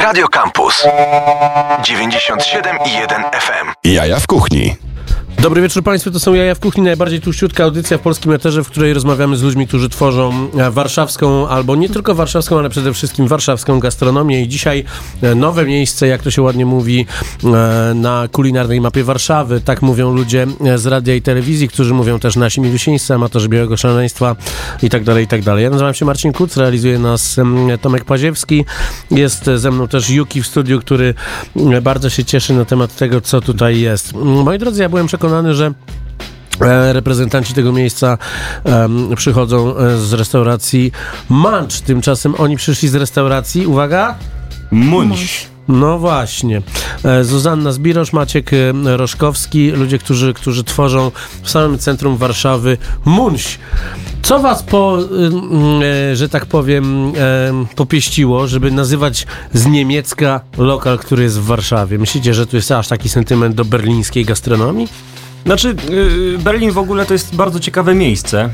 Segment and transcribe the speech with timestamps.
[0.00, 0.84] Radio Campus
[1.82, 3.72] 97,1 FM.
[3.84, 4.76] Jaja w kuchni.
[5.42, 8.68] Dobry wieczór Państwu, to są Jaja w Kuchni, najbardziej tuściutka audycja w polskim eterze, w
[8.68, 13.28] której rozmawiamy z ludźmi, którzy tworzą e, warszawską, albo nie tylko warszawską, ale przede wszystkim
[13.28, 14.84] warszawską gastronomię i dzisiaj
[15.22, 17.06] e, nowe miejsce, jak to się ładnie mówi,
[17.44, 19.60] e, na kulinarnej mapie Warszawy.
[19.60, 20.46] Tak mówią ludzie
[20.76, 24.36] z radia i telewizji, którzy mówią też nasi milusieńscy, amatorzy białego szaleństwa
[24.82, 25.64] i tak dalej, i tak dalej.
[25.64, 27.36] Ja nazywam się Marcin Kuc, realizuje nas
[27.80, 28.64] Tomek Paziewski.
[29.10, 31.14] Jest ze mną też Yuki w studiu, który
[31.82, 34.12] bardzo się cieszy na temat tego, co tutaj jest.
[34.14, 35.72] Moi drodzy, ja byłem przekonany, że
[36.60, 38.18] e, reprezentanci tego miejsca
[38.64, 40.92] em, przychodzą e, z restauracji
[41.28, 41.80] Munch.
[41.84, 44.14] Tymczasem oni przyszli z restauracji, uwaga,
[44.70, 45.18] Munch.
[45.68, 46.62] no właśnie.
[47.04, 48.50] E, Zuzanna Zbirosz, Maciek
[48.84, 51.10] Roszkowski, ludzie, którzy, którzy tworzą
[51.42, 53.58] w samym centrum Warszawy Munś.
[54.22, 57.12] Co was po, y, y, że tak powiem,
[57.76, 61.98] popieściło, żeby nazywać z niemiecka lokal, który jest w Warszawie?
[61.98, 64.88] Myślicie, że tu jest aż taki sentyment do berlińskiej gastronomii?
[65.46, 68.48] Znaczy, yy, Berlin w ogóle to jest bardzo ciekawe miejsce.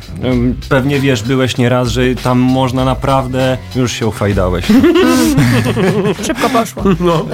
[0.69, 3.59] Pewnie wiesz, byłeś nieraz, że tam można naprawdę...
[3.77, 4.67] Już się ufajdałeś.
[6.27, 6.83] Szybko poszło.
[7.01, 7.27] No.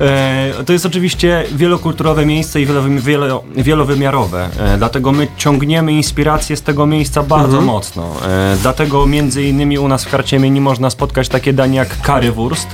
[0.00, 4.48] E, to jest oczywiście wielokulturowe miejsce i wielo, wielo, wielowymiarowe.
[4.58, 8.10] E, dlatego my ciągniemy inspiracje z tego miejsca bardzo mocno.
[8.26, 12.68] E, dlatego między innymi u nas w Karciemieni można spotkać takie danie jak currywurst,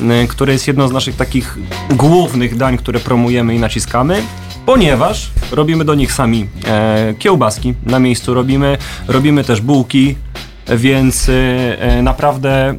[0.00, 1.58] e, które jest jedno z naszych takich
[1.90, 4.22] głównych dań, które promujemy i naciskamy.
[4.66, 8.78] Ponieważ robimy do nich sami e, kiełbaski na miejscu robimy,
[9.08, 10.16] robimy też bułki,
[10.68, 11.32] więc e,
[11.80, 12.74] e, naprawdę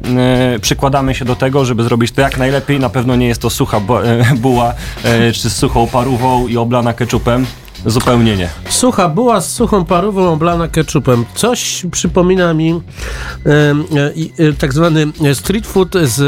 [0.54, 2.80] e, przykładamy się do tego, żeby zrobić to jak najlepiej.
[2.80, 6.56] Na pewno nie jest to sucha bu- e, buła e, czy z suchą parówą i
[6.56, 7.46] oblana keczupem.
[7.86, 8.48] Zupełnie nie.
[8.68, 11.24] Sucha była z suchą parówą oblana ketchupem.
[11.34, 16.20] Coś przypomina mi e, e, e, tak zwany street food z,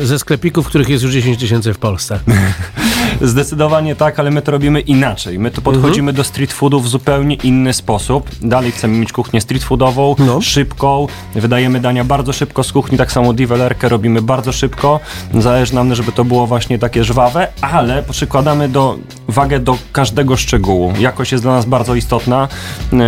[0.00, 2.20] e, ze sklepików, których jest już 10 tysięcy w Polsce.
[3.20, 5.38] Zdecydowanie tak, ale my to robimy inaczej.
[5.38, 8.30] My tu podchodzimy do street foodów w zupełnie inny sposób.
[8.42, 10.40] Dalej chcemy mieć kuchnię street foodową, No.
[10.40, 11.06] szybką.
[11.34, 15.00] Wydajemy dania bardzo szybko z kuchni, tak samo divelerkę robimy bardzo szybko.
[15.38, 18.98] Zależy nam, żeby to było właśnie takie żwawe, ale przykładamy do,
[19.28, 20.92] wagę do każdego szczegółu.
[20.98, 22.48] Jakość jest dla nas bardzo istotna.
[22.92, 22.98] Eee,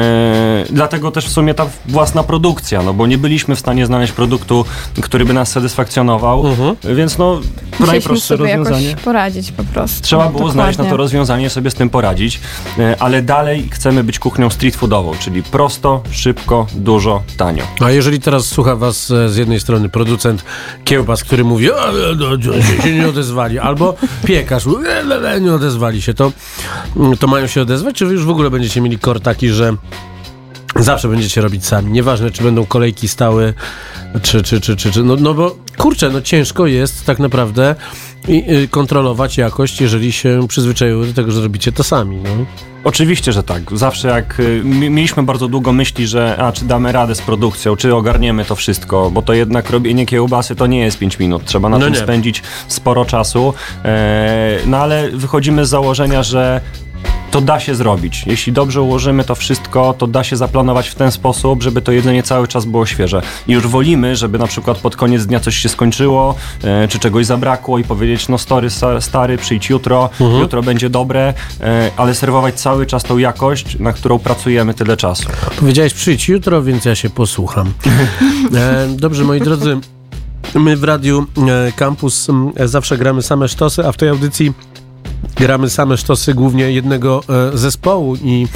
[0.71, 4.65] dlatego też w sumie ta własna produkcja, no bo nie byliśmy w stanie znaleźć produktu,
[5.03, 6.45] który by nas satysfakcjonował.
[6.97, 8.87] Więc no, Musieliśmy najprostsze sobie rozwiązanie.
[8.89, 10.03] jakoś poradzić po prostu.
[10.03, 11.05] Trzeba było znaleźć na to Dokładnie.
[11.05, 12.41] rozwiązanie, sobie z tym poradzić,
[12.79, 17.65] e, ale dalej chcemy być kuchnią street foodową, czyli prosto, szybko, dużo, tanio.
[17.81, 20.45] A jeżeli teraz słucha was e, z jednej strony producent
[20.85, 21.77] kiełbas, który mówi, o,
[22.17, 24.65] no, no, się, nie odezwali, albo piekarz,
[25.35, 26.33] "E, nie odezwali się, to,
[26.97, 29.77] mm, to mają się odezwać, czy wy już w ogóle będziecie mieli kor taki, że
[30.77, 33.55] zawsze będziecie robić sami, nieważne czy będą kolejki stały,
[34.23, 37.75] czy, czy, czy, czy, czy no, no bo kurczę, no ciężko jest tak naprawdę
[38.29, 42.31] y, kontrolować jakość, jeżeli się przyzwyczaiły do tego, że robicie to sami, no.
[42.85, 43.63] Oczywiście, że tak.
[43.79, 47.77] Zawsze jak y, mi- mieliśmy bardzo długo myśli, że a czy damy radę z produkcją,
[47.77, 51.45] czy ogarniemy to wszystko, bo to jednak robienie kiełbasy to nie jest 5 minut.
[51.45, 52.01] Trzeba na No tym nie.
[52.01, 53.55] spędzić sporo czasu.
[53.85, 56.61] E, no ale wychodzimy z założenia, że
[57.31, 58.25] to da się zrobić.
[58.27, 62.23] Jeśli dobrze ułożymy to wszystko, to da się zaplanować w ten sposób, żeby to jedzenie
[62.23, 63.23] cały czas było świeże.
[63.49, 67.27] I już wolimy, żeby na przykład pod koniec dnia coś się skończyło, e, czy czegoś
[67.27, 72.55] zabrakło i powiedzieć, no story, sta- stary, przyjdź jutro, jutro będzie dobre, e, ale serwować
[72.55, 75.29] cały czas tą jakość, na którą pracujemy tyle czasu.
[75.61, 77.73] Powiedziałeś przyjdź jutro, więc ja się posłucham.
[78.55, 79.79] E, dobrze, moi drodzy,
[80.55, 82.27] my w Radiu e, Campus
[82.65, 84.53] zawsze gramy same sztosy, a w tej audycji
[85.37, 87.23] gramy same sztosy głównie jednego
[87.55, 88.47] e, zespołu i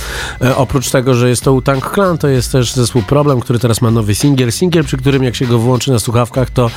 [0.40, 3.82] e, oprócz tego, że jest to Utang Clan, to jest też zespół Problem, który teraz
[3.82, 4.52] ma nowy singiel.
[4.52, 6.70] Singiel, przy którym jak się go włączy na słuchawkach, to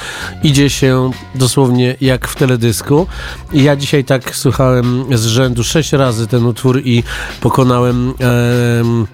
[0.43, 3.07] idzie się dosłownie jak w teledysku.
[3.53, 7.03] I ja dzisiaj tak słuchałem z rzędu sześć razy ten utwór i
[7.41, 8.13] pokonałem...
[8.19, 9.07] em,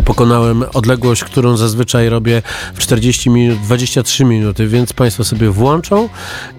[0.00, 2.42] Pokonałem odległość, którą zazwyczaj robię
[2.74, 6.08] w 40 minut, 23 minuty, więc Państwo sobie włączą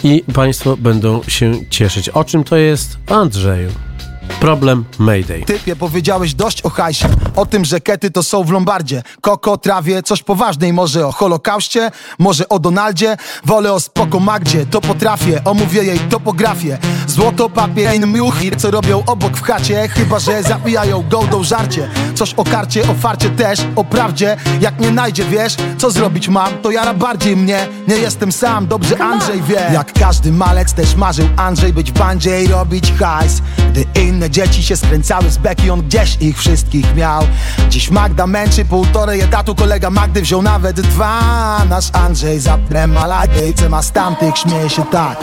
[0.04, 2.10] i Państwo będą się cieszyć.
[2.10, 2.98] O czym to jest?
[3.08, 3.93] Andrzeju.
[4.40, 5.44] Problem Mayday.
[5.46, 7.06] Typie, powiedziałeś dość o hajsie
[7.36, 9.04] O tym, że kety to są w Lombardzie.
[9.22, 13.18] Koko, trawie, coś poważnej Może o Holokauście, może o Donaldzie.
[13.46, 16.78] Wolę o spoko Magdzie, to potrafię Omówię jej topografię.
[17.08, 19.88] Złoto, papier, miuchy Co robią obok w chacie.
[19.88, 21.90] Chyba, że zapijają gołdą żarcie.
[22.16, 26.58] Coś o karcie, o farcie też O prawdzie, jak nie najdzie, wiesz Co zrobić mam,
[26.58, 27.68] to jara bardziej mnie.
[27.88, 29.70] Nie jestem sam, dobrze Andrzej wie.
[29.74, 33.42] Jak każdy malec też marzył Andrzej być w bandzie i robić hajs.
[33.72, 37.24] Gdy inni inne dzieci się skręcały z beki On gdzieś ich wszystkich miał.
[37.70, 41.22] Dziś Magda męczy półtorej etatu Kolega Magdy wziął nawet dwa.
[41.70, 45.18] Nasz Andrzej za premalagiejce ma z tamtych śmieje się tak.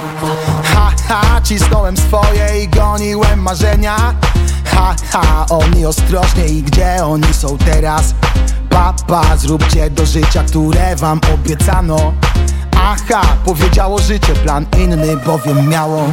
[0.65, 3.97] Ha, ha, cisnąłem swoje i goniłem marzenia.
[4.65, 8.15] Ha, ha, oni ostrożnie i gdzie oni są teraz?
[8.71, 12.13] Papa, zróbcie do życia, które wam obiecano.
[12.77, 16.13] Aha, powiedziało życie, plan inny bowiem miało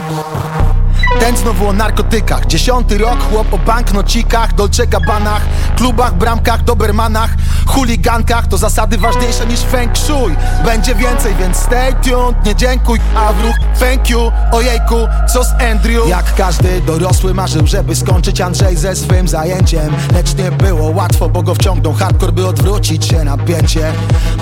[1.19, 2.45] ten znowu o narkotykach.
[2.45, 5.41] Dziesiąty rok, chłop o banknocikach Dolce Gabbanach,
[5.75, 7.29] klubach, bramkach, dobermanach
[7.67, 8.47] Chuligankach.
[8.47, 10.35] To zasady ważniejsze niż feng shui.
[10.65, 14.95] Będzie więcej, więc stay tuned Nie dziękuj, a w thank you Ojejku,
[15.33, 16.09] co z Andrew?
[16.09, 19.95] Jak każdy dorosły marzył, żeby skończyć Andrzej ze swym zajęciem.
[20.13, 23.93] Lecz nie było łatwo, bo go wciągnął hardcore By odwrócić się napięcie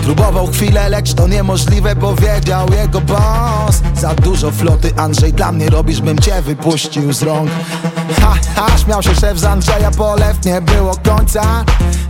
[0.04, 3.82] Próbował chwilę, lecz to niemożliwe Powiedział jego boss.
[3.96, 7.50] Za dużo floty Andrzej dla mnie robisz, bym cię wypuścił z rąk.
[8.22, 11.66] Ha, ha, śmiał się szef z Andrzeja Polew, nie było końca.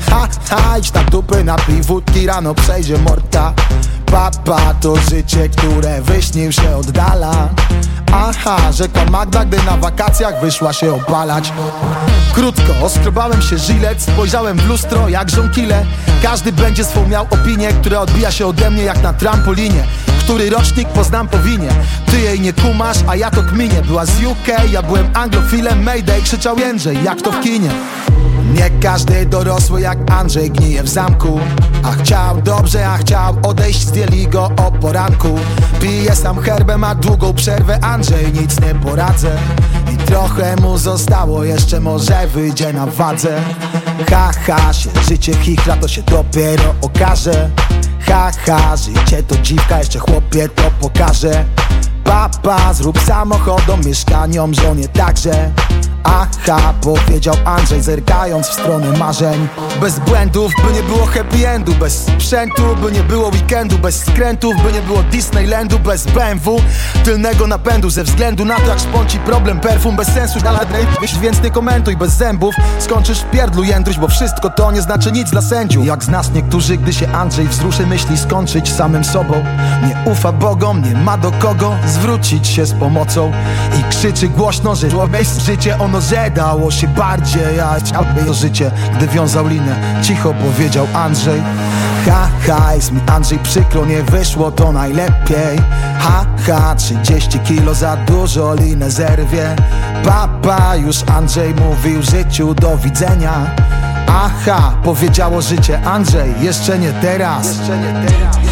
[0.09, 3.53] Ha, ha, idź na dupy, napij wódki, rano przejdzie morta
[4.05, 7.49] Papa to życie, które wyśnił się oddala.
[8.13, 11.53] Aha, rzekła Magda, gdy na wakacjach wyszła się opalać.
[12.33, 15.85] Krótko, oskrobałem się żylet, spojrzałem w lustro jak żonkile.
[16.23, 19.83] Każdy będzie swą miał opinię, która odbija się ode mnie jak na trampolinie.
[20.19, 21.69] Który rocznik poznam po winie.
[22.11, 23.81] Ty jej nie kumasz, a ja to kminie.
[23.87, 25.83] Była z UK, ja byłem anglofilem.
[25.83, 27.69] Mayday, krzyczał Jędrzej, jak to w kinie.
[28.53, 31.39] Nie każdy dorosły jak Andrzej gnije w zamku
[31.83, 32.34] A chciał
[33.25, 35.39] chciał odejść, zdjęli go o poranku.
[35.81, 39.37] Pije sam herbę, ma długą przerwę Andrzej, nic nie poradzę.
[39.93, 43.41] I trochę mu zostało, jeszcze może wyjdzie na wadze.
[44.09, 47.49] Ha, ha, się życie chichra, to się dopiero okaże.
[48.07, 51.45] Ha, ha, życie to dziwka, jeszcze chłopie to pokaże.
[52.03, 55.51] Papa, zrób samochodom, mieszkaniom, żonie także
[56.05, 59.47] Aha, powiedział Andrzej, zerkając w stronę marzeń.
[59.81, 64.53] Bez błędów, by nie było happy endu Bez sprzętu, by nie było weekendu Bez skrętów,
[64.63, 66.61] by nie było Disneylandu Bez BMW,
[67.03, 70.59] tylnego napędu Ze względu na to, jak szponci problem Perfum bez sensu, ale
[71.21, 75.29] więc nie komentuj Bez zębów, skończysz w pierdlu jędruś Bo wszystko to nie znaczy nic
[75.29, 75.85] dla sędziów.
[75.85, 79.43] Jak z nas niektórzy, gdy się Andrzej wzruszy Myśli skończyć samym sobą.
[79.87, 83.31] Nie ufa Bogom, nie ma do kogo Zwrócić się z pomocą
[83.79, 84.87] I krzyczy głośno, że
[85.45, 91.41] życie ono że dało się bardziej Ja chciałbym życie, gdy wiązał linę Cicho powiedział Andrzej.
[92.05, 95.59] Ha, ha, jest mi Andrzej przykro, nie wyszło to najlepiej.
[95.99, 99.55] Ha, ha, 30 kilo za dużo, linę zerwie.
[100.05, 103.55] Papa, już Andrzej mówił życiu do widzenia.
[104.07, 107.47] Aha, powiedziało życie Andrzej, jeszcze nie teraz.
[107.47, 108.44] Jeszcze nie teraz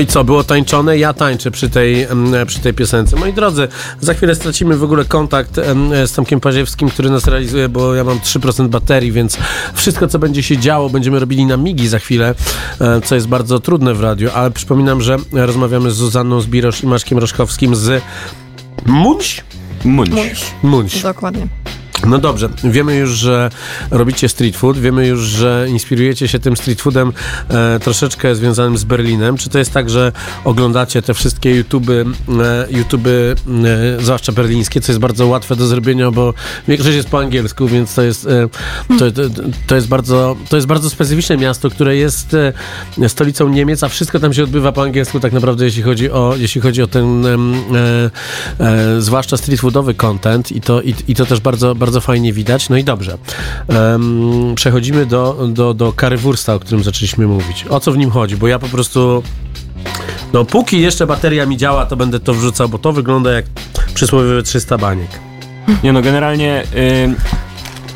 [0.00, 0.98] i co, było tańczone?
[0.98, 2.06] Ja tańczę przy tej,
[2.46, 3.16] przy tej piosence.
[3.16, 3.68] Moi drodzy,
[4.00, 5.60] za chwilę stracimy w ogóle kontakt
[6.06, 9.38] z Tomkiem Paziewskim, który nas realizuje, bo ja mam 3% baterii, więc
[9.74, 12.34] wszystko, co będzie się działo, będziemy robili na migi za chwilę,
[12.80, 16.86] e, co jest bardzo trudne w radiu, ale przypominam, że rozmawiamy z Zuzanną Zbirosz i
[16.86, 18.02] Maszkiem Roszkowskim z
[18.86, 19.44] Munś?
[19.84, 20.10] Munś.
[20.10, 20.44] Munś.
[20.62, 21.02] Munś.
[21.02, 21.59] Dokładnie.
[22.06, 23.50] No dobrze, wiemy już, że
[23.90, 27.12] robicie street food, wiemy już, że inspirujecie się tym street foodem
[27.48, 29.36] e, troszeczkę związanym z Berlinem.
[29.36, 30.12] Czy to jest tak, że
[30.44, 33.34] oglądacie te wszystkie YouTuby, e, YouTuby
[33.98, 36.34] e, zwłaszcza berlińskie, co jest bardzo łatwe do zrobienia, bo
[36.68, 38.48] większość jest po angielsku, więc to jest, e,
[38.98, 39.22] to, to,
[39.66, 42.36] to, jest bardzo, to jest bardzo specyficzne miasto, które jest
[42.98, 46.34] e, stolicą Niemiec, a wszystko tam się odbywa po angielsku tak naprawdę, jeśli chodzi o,
[46.38, 47.40] jeśli chodzi o ten e,
[48.98, 52.68] zwłaszcza street foodowy content i to, i, i to też bardzo, bardzo bardzo fajnie widać.
[52.68, 53.18] No i dobrze.
[53.68, 57.64] Um, przechodzimy do, do, do Currywursta, o którym zaczęliśmy mówić.
[57.70, 58.36] O co w nim chodzi?
[58.36, 59.22] Bo ja po prostu...
[60.32, 63.44] No póki jeszcze bateria mi działa, to będę to wrzucał, bo to wygląda jak
[63.94, 65.08] przysłowiowe 300 baniek.
[65.82, 66.62] Nie no, generalnie...
[66.74, 67.49] Y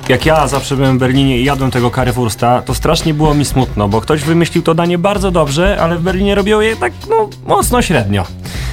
[0.08, 3.88] jak ja zawsze byłem w Berlinie i jadłem tego Currywursta, to strasznie było mi smutno,
[3.88, 7.82] bo ktoś wymyślił to danie bardzo dobrze, ale w Berlinie robią je tak, no, mocno
[7.82, 8.24] średnio.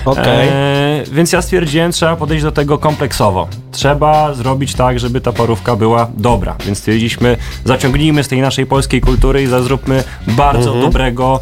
[0.06, 0.26] Okay.
[0.26, 3.48] E, więc ja stwierdziłem, trzeba podejść do tego kompleksowo.
[3.72, 6.56] Trzeba zrobić tak, żeby ta parówka była dobra.
[6.66, 10.82] Więc stwierdziliśmy, zaciągnijmy z tej naszej polskiej kultury i zróbmy bardzo mhm.
[10.82, 11.40] dobrego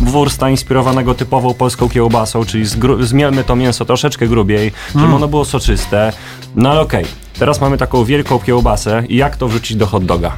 [0.00, 5.14] wursta inspirowanego typową polską kiełbasą, czyli zgru- zmielmy to mięso troszeczkę grubiej, żeby Mm.
[5.14, 6.12] ono było soczyste.
[6.56, 7.04] No ale okej,
[7.38, 10.32] teraz mamy taką wielką kiełbasę i jak to wrzucić do hot doga?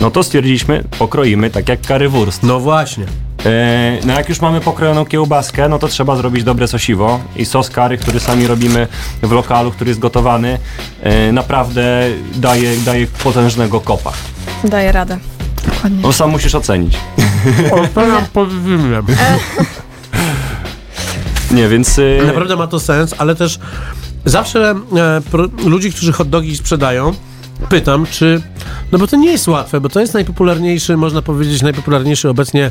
[0.00, 2.42] No to stwierdziliśmy, pokroimy tak jak currywurst.
[2.42, 3.04] No właśnie.
[3.46, 7.70] E, no jak już mamy pokrojoną kiełbaskę, no to trzeba zrobić dobre sosiwo i sos
[7.70, 8.88] kary, który sami robimy
[9.22, 10.58] w lokalu, który jest gotowany,
[11.02, 12.06] e, naprawdę
[12.36, 14.12] daje, daje potężnego kopa.
[14.64, 15.18] Daję radę.
[15.66, 16.02] Dokładnie.
[16.02, 16.96] No sam musisz ocenić.
[17.72, 19.02] Oceniam pozytywnie.
[21.50, 21.98] Nie, więc...
[21.98, 23.58] e, Naprawdę ma to sens, ale też
[24.24, 27.14] zawsze e, pro, ludzi, którzy hot dogi sprzedają,
[27.68, 28.42] pytam, czy.
[28.92, 32.70] No bo to nie jest łatwe, bo to jest najpopularniejszy, można powiedzieć, najpopularniejszy obecnie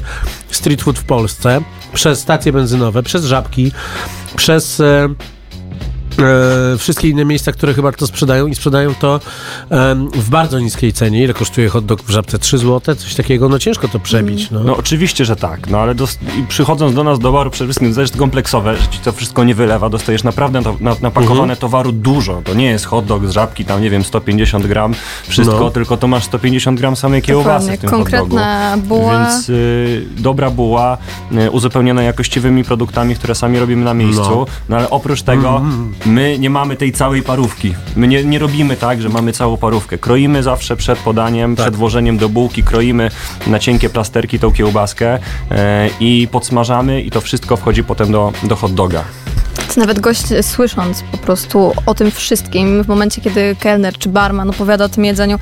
[0.51, 1.61] street food w Polsce.
[1.93, 3.71] Przez stacje benzynowe, przez żabki,
[4.35, 4.79] przez.
[4.79, 5.09] E,
[6.19, 9.19] E, wszystkie inne miejsca, które chyba to sprzedają i sprzedają to
[10.15, 11.23] w bardzo niskiej cenie.
[11.23, 12.39] Ile kosztuje hot dog w żabce?
[12.39, 12.95] 3 zł?
[12.95, 13.49] Coś takiego?
[13.49, 14.51] No ciężko to przebić.
[14.51, 14.63] No.
[14.63, 17.87] No oczywiście, że tak, no ale dos- i przychodząc do nas do baru przede wszystkim
[17.87, 21.57] dostajesz kompleksowe, że ci to wszystko nie wylewa, dostajesz naprawdę to, na, napakowane Mhm.
[21.59, 22.41] towaru dużo.
[22.43, 24.93] To nie jest hot dog z żabki, tam nie wiem, 150 gram,
[25.27, 25.69] wszystko, No.
[25.71, 27.77] tylko to masz 150 gram samej kiełbasy Dokładnie.
[27.77, 28.35] w tym hot dogu.
[28.35, 29.19] Konkretna buła.
[29.19, 30.97] Więc y, dobra buła,
[31.47, 34.21] y, uzupełniona jakościwymi produktami, które sami robimy na miejscu.
[34.29, 34.45] No.
[34.69, 35.61] No, ale oprócz tego
[36.07, 37.75] my nie mamy tej całej parówki.
[37.95, 39.97] My nie, nie robimy tak, że mamy całą parówkę.
[39.97, 41.65] Kroimy zawsze przed podaniem, Tak.
[41.65, 43.11] przed włożeniem do bułki, kroimy
[43.47, 45.19] na cienkie plasterki tą kiełbaskę
[45.51, 49.03] e, i podsmażamy i to wszystko wchodzi potem do, do hot doga.
[49.77, 54.49] Nawet gość e, słysząc po prostu o tym wszystkim, w momencie kiedy kelner czy barman
[54.49, 55.39] opowiada o tym jedzeniu,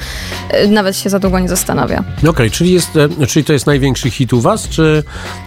[0.49, 2.03] e, nawet się za długo nie zastanawia.
[2.27, 2.89] Okej, czyli, jest,
[3.21, 5.03] e, czyli to jest największy hit u was, czy,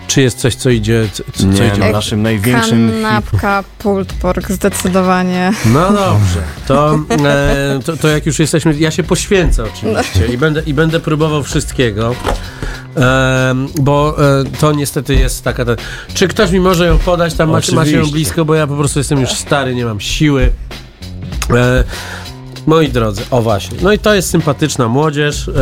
[0.07, 1.09] czy jest coś, co idzie?
[1.13, 1.73] Co, co Nie, idzie?
[1.79, 5.53] no, naszym największym Kanapka, pulled pork, zdecydowanie.
[5.67, 10.63] No dobrze, to, e, to, to jak już jesteśmy, ja się poświęcę oczywiście i będę,
[10.67, 12.15] i będę próbował wszystkiego,
[12.97, 15.73] e, bo e, to niestety jest taka, ta,
[16.15, 18.99] czy ktoś mi może ją podać, tam macie, macie ją blisko, bo ja po prostu
[18.99, 20.53] jestem już stary, nie mam siły.
[21.51, 21.85] E,
[22.67, 23.79] Moi drodzy, o właśnie.
[23.83, 25.49] No i to jest sympatyczna młodzież.
[25.49, 25.53] E,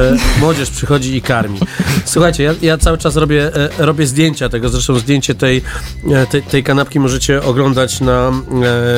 [0.40, 1.58] młodzież przychodzi i karmi.
[2.04, 4.68] Słuchajcie, ja, ja cały czas robię, e, robię zdjęcia tego.
[4.68, 5.62] Zresztą zdjęcie tej,
[6.10, 8.32] e, tej, tej kanapki możecie oglądać na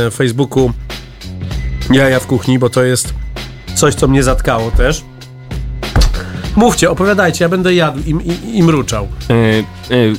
[0.06, 0.72] e, Facebooku
[1.90, 3.14] Jaja w kuchni, bo to jest
[3.74, 5.04] coś, co mnie zatkało też.
[6.58, 9.08] Mówcie, opowiadajcie, ja będę jadł i, i, i mruczał.
[9.30, 9.62] E, e,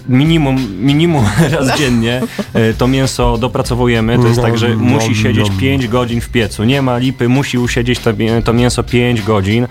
[0.09, 1.25] minimum, minimum
[1.59, 2.21] raz dziennie
[2.53, 4.19] e, to mięso dopracowujemy.
[4.19, 6.63] To jest tak, że musi siedzieć 5 godzin w piecu.
[6.63, 8.11] Nie ma lipy, musi usiedzieć to,
[8.43, 9.67] to mięso 5 godzin.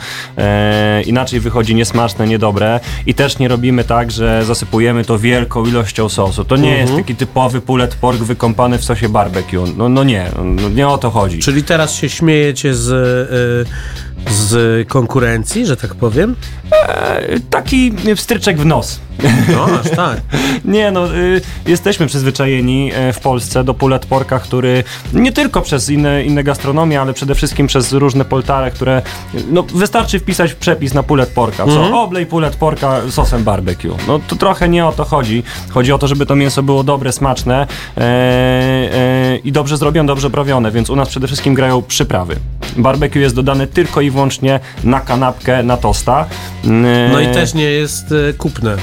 [1.07, 2.81] Inaczej wychodzi niesmaczne, niedobre.
[3.07, 6.45] I też nie robimy tak, że zasypujemy to wielką ilością sosu.
[6.45, 9.65] To nie jest taki typowy pulled pork wykąpany w sosie barbecue.
[9.77, 11.39] No, no nie, no, nie o to chodzi.
[11.39, 13.29] Czyli teraz się śmiejecie z,
[14.31, 16.37] z konkurencji, że tak powiem?
[16.89, 19.01] E, taki wstryczek w nos.
[19.53, 20.21] No, aż tak.
[20.65, 25.91] Nie no, y, jesteśmy przyzwyczajeni e, w Polsce do pulled porka, który nie tylko przez
[25.91, 29.03] inne, inne gastronomie, ale przede wszystkim przez różne poltare, które
[29.51, 31.95] no wystarczy wpisać przepis na pulled porka, co Mhm.
[31.95, 33.97] oblej pulled porka sosem barbecue.
[34.09, 35.43] No to trochę nie o to chodzi.
[35.71, 40.31] Chodzi o to, żeby to mięso było dobre, smaczne e, e, i dobrze zrobione, dobrze
[40.31, 42.37] prawione, więc u nas przede wszystkim grają przyprawy.
[42.77, 46.27] Barbecue jest dodane tylko i wyłącznie na kanapkę, na tosta.
[46.65, 46.69] E,
[47.13, 48.77] No i też nie jest e, kupne.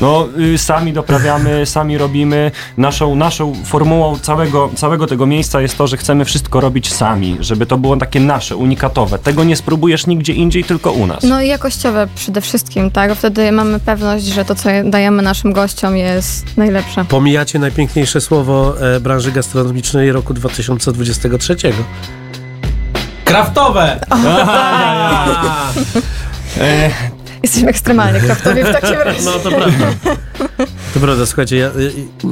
[0.00, 2.50] no, y, sami doprawiamy, sami robimy.
[2.76, 7.66] Naszą, naszą formułą całego, całego tego miejsca jest to, że chcemy wszystko robić sami, żeby
[7.66, 9.18] to było takie nasze, unikatowe.
[9.18, 11.22] Tego nie spróbujesz nigdzie indziej, tylko u nas.
[11.22, 13.14] No i jakościowe przede wszystkim, tak?
[13.14, 17.04] Wtedy mamy pewność, że to, co dajemy naszym gościom jest najlepsze.
[17.04, 21.56] Pomijacie najpiękniejsze słowo e, branży gastronomicznej roku 2023.
[23.32, 24.00] Kraftowe!
[26.60, 26.90] E,
[27.42, 29.22] Jesteśmy ekstremalnie kraftowi w takim razie.
[29.24, 29.86] No to prawda.
[30.94, 31.90] To prawda, słuchajcie, ja, ja,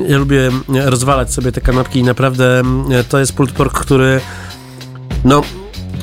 [0.09, 4.21] ja lubię rozwalać sobie te kanapki i naprawdę mm, to jest pulled pork, który
[5.25, 5.42] no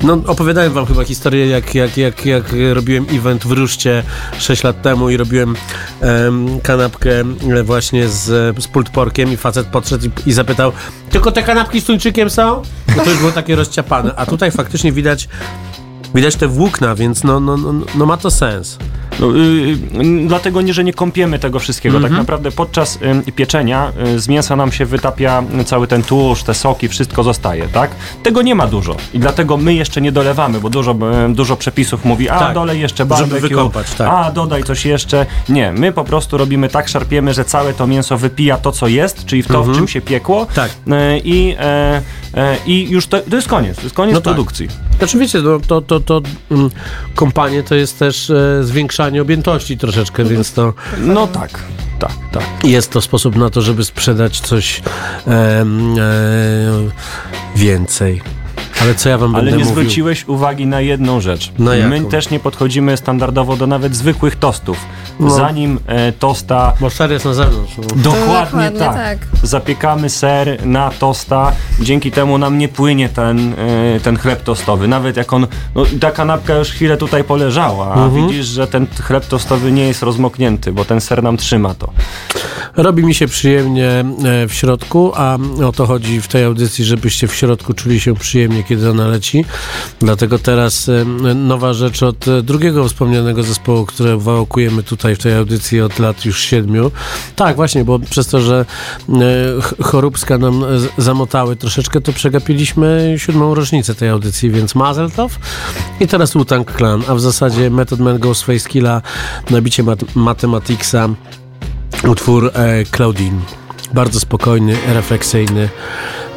[0.03, 4.03] no, opowiadałem wam chyba historię, jak, jak, jak, jak robiłem event w Ruszcie
[4.39, 5.55] 6 lat temu i robiłem
[6.01, 7.19] em, kanapkę
[7.59, 10.71] e, właśnie z, z pulled porkiem i facet podszedł i, i zapytał
[11.09, 12.61] tylko te kanapki z tuńczykiem są?
[12.97, 15.29] No to już było takie rozciapane, a tutaj faktycznie widać
[16.15, 18.77] widać te włókna, więc no, no, no, no ma to sens.
[19.19, 19.39] No, y,
[20.23, 21.99] y, dlatego nie, że nie kąpiemy tego wszystkiego.
[21.99, 26.53] Tak naprawdę podczas y, pieczenia y, z mięsa nam się wytapia cały ten tłuszcz, te
[26.53, 27.91] soki, wszystko zostaje, tak?
[28.23, 30.95] Tego nie ma dużo i dlatego my jeszcze nie dolewamy, bo dużo,
[31.29, 34.09] dużo przepisów mówi, a Tak, dolej jeszcze barbecue, wykąpać, tak.
[34.11, 35.25] a dodaj coś jeszcze.
[35.49, 39.25] Nie, my po prostu robimy tak, szarpiemy, że całe to mięso wypija to, co jest,
[39.25, 40.71] czyli w to, w czym się piekło Tak.
[40.71, 42.01] Y, i, e,
[42.65, 44.33] i już to, to jest koniec, to jest koniec No tak.
[44.33, 44.67] produkcji.
[44.97, 46.69] Znaczy wiecie, no, to, to, to mm,
[47.15, 50.73] kompanie to jest też e, zwiększanie objętości troszeczkę, więc to...
[50.97, 51.59] No tak.
[51.99, 52.43] tak, tak.
[52.63, 54.81] Jest to sposób na to, żeby sprzedać coś
[55.27, 55.65] e, e,
[57.55, 58.21] więcej.
[58.81, 59.81] Ale co ja wam Ale będę nie mówił?
[59.83, 61.51] zwróciłeś uwagi na jedną rzecz.
[61.59, 62.09] Na My jaką?
[62.09, 64.77] też nie podchodzimy standardowo do nawet zwykłych tostów.
[65.19, 65.29] No.
[65.29, 67.73] Zanim e, tosta Bo ser jest na zewnątrz.
[67.77, 67.83] No.
[67.95, 68.35] Dokładnie,
[68.71, 68.95] Dokładnie tak.
[68.95, 69.17] tak.
[69.43, 74.87] Zapiekamy ser na tosta, dzięki temu nam nie płynie ten, e, ten chleb tostowy.
[74.87, 78.27] Nawet jak on, no ta kanapka już chwilę tutaj poleżała, a Mhm.
[78.27, 81.89] widzisz, że ten chleb tostowy nie jest rozmoknięty, bo ten ser nam trzyma to.
[82.75, 84.03] Robi mi się przyjemnie e,
[84.47, 88.63] w środku, a o to chodzi w tej audycji, żebyście w środku czuli się przyjemnie,
[88.69, 89.45] kiedy ona leci.
[89.99, 91.05] Dlatego teraz e,
[91.35, 96.25] nowa rzecz od e, drugiego wspomnianego zespołu, które wałkujemy tutaj w tej audycji od lat
[96.25, 96.91] już siedmiu.
[97.35, 98.65] Tak, właśnie, bo przez to, że
[99.09, 99.13] e,
[99.61, 100.63] ch- choróbska nam
[100.97, 105.35] zamotały troszeczkę, to przegapiliśmy siódmą rocznicę tej audycji, więc Mazel Tov
[105.99, 109.01] i teraz Wu-Tang Clan, a w zasadzie Method Man Ghostface Killa,
[109.49, 111.09] nabicie mat- Mathematicsa,
[112.07, 113.39] utwór e, Claudine.
[113.93, 115.69] Bardzo spokojny, refleksyjny,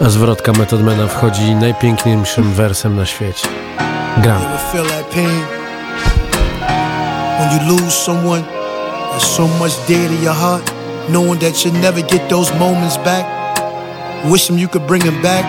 [0.06, 3.48] a zwrotka Methodmana wchodzi najpiękniejszym wersem na świecie.
[4.22, 4.42] Gram.
[7.40, 8.42] when you lose someone
[9.12, 10.72] that's so much dear to your heart
[11.08, 13.24] knowing that you'll never get those moments back
[14.24, 15.44] wish them you could bring them back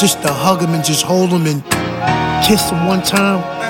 [0.00, 1.62] just to hug them and just hold them and
[2.44, 3.61] kiss them one time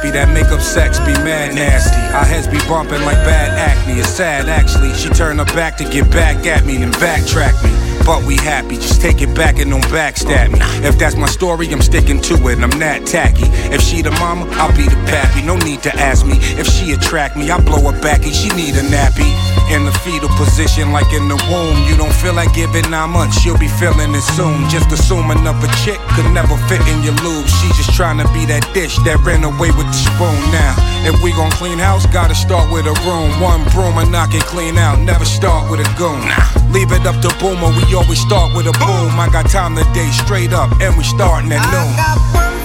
[0.00, 1.96] scrappy, that make up sex be mad nasty.
[2.14, 4.00] Our heads be bumping like bad acne.
[4.00, 4.92] It's sad actually.
[4.94, 7.70] She turn her back to get back at me, then backtrack me.
[8.04, 10.58] But we happy, just take it back and don't backstab me.
[10.86, 12.58] If that's my story, I'm sticking to it.
[12.58, 13.46] I'm that tacky.
[13.72, 15.42] If she the mama, I'll be the pappy.
[15.42, 17.50] No need to ask me if she attract me.
[17.50, 19.28] I blow her back and she need a nappy.
[19.70, 21.78] In the fetal position, like in the womb.
[21.86, 24.68] You don't feel like giving nine months, you'll be feeling it soon.
[24.68, 27.46] Just assuming of a chick could never fit in your lube.
[27.46, 30.34] She just trying to be that dish that ran away with the spoon.
[30.50, 30.74] Now,
[31.06, 33.30] if we gon' clean house, gotta start with a room.
[33.38, 34.98] One broom and knock it clean out.
[34.98, 36.26] Never start with a goon.
[36.74, 39.14] Leave it up to Boomer, we always start with a boom.
[39.22, 42.59] I got time today, straight up, and we starting at noon.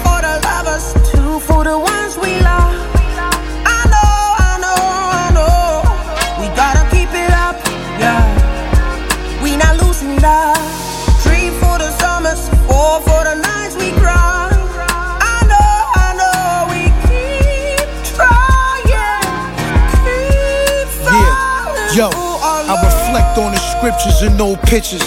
[23.15, 25.01] Reflect on the scriptures and old pictures.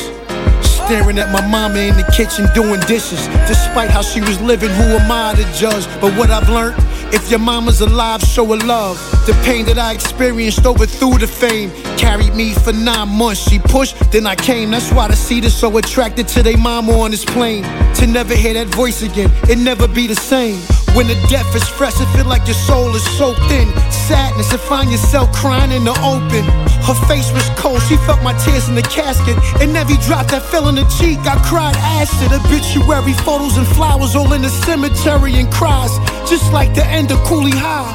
[0.64, 3.26] Staring at my mama in the kitchen doing dishes.
[3.46, 5.84] Despite how she was living, who am I to judge?
[6.00, 6.76] But what I've learned,
[7.12, 8.96] if your mama's alive, show her love.
[9.26, 11.70] The pain that I experienced overthrew the fame.
[11.98, 13.46] Carried me for nine months.
[13.46, 14.70] She pushed, then I came.
[14.70, 17.64] That's why the seed is so attracted to their mama on this plane.
[17.96, 20.56] To never hear that voice again, it never be the same.
[20.96, 23.68] When the death is fresh, it feel like your soul is soaked in
[24.08, 26.67] sadness and find yourself crying in the open.
[26.88, 29.36] Her face was cold, she felt my tears in the casket.
[29.60, 32.32] And every drop that fell in the cheek, I cried acid.
[32.32, 35.92] Obituary photos and flowers all in the cemetery and cries,
[36.24, 37.92] just like the end of Cooley High.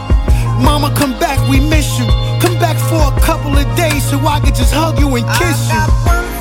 [0.62, 2.06] Mama, come back, we miss you.
[2.38, 5.74] Come back for a couple of days so I could just hug you and kiss
[5.74, 6.33] you.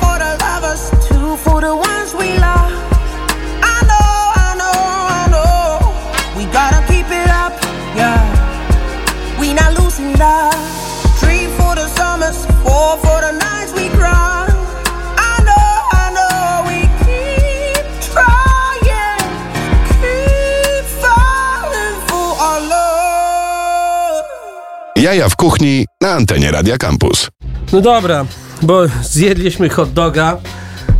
[26.63, 27.29] Radia Campus.
[27.73, 28.25] No dobra,
[28.61, 30.37] bo zjedliśmy hot doga,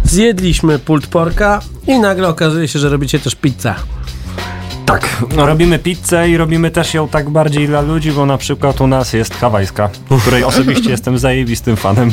[0.04, 3.76] zjedliśmy pult porka i nagle okazuje się, że robicie też pizzę.
[4.86, 8.82] Tak, no, robimy pizzę i robimy też ją tak bardziej dla ludzi, bo na przykład
[8.82, 9.89] u nas jest hawajska,
[10.21, 12.12] której osobiście jestem zajebistym fanem.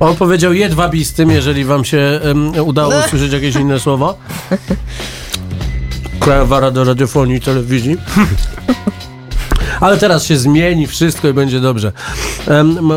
[0.00, 4.18] On powiedział jedwabistym, jeżeli wam się em, udało usłyszeć jakieś inne słowo.
[6.20, 7.96] Krajowa Rada Radiofonii i Telewizji.
[9.80, 11.92] Ale teraz się zmieni wszystko i będzie dobrze.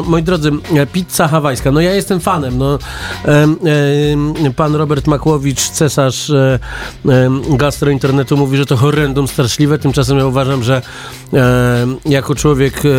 [0.06, 1.72] Moi drodzy, e, pizza hawajska.
[1.72, 2.58] No ja jestem fanem.
[2.58, 2.80] No,
[4.56, 6.60] pan Robert Makłowicz, cesarz e,
[7.50, 9.80] gastrointernetu mówi, że to horrendum straszliwe.
[9.80, 10.82] Tymczasem ja uważam, że
[12.06, 12.90] jako człowiek e,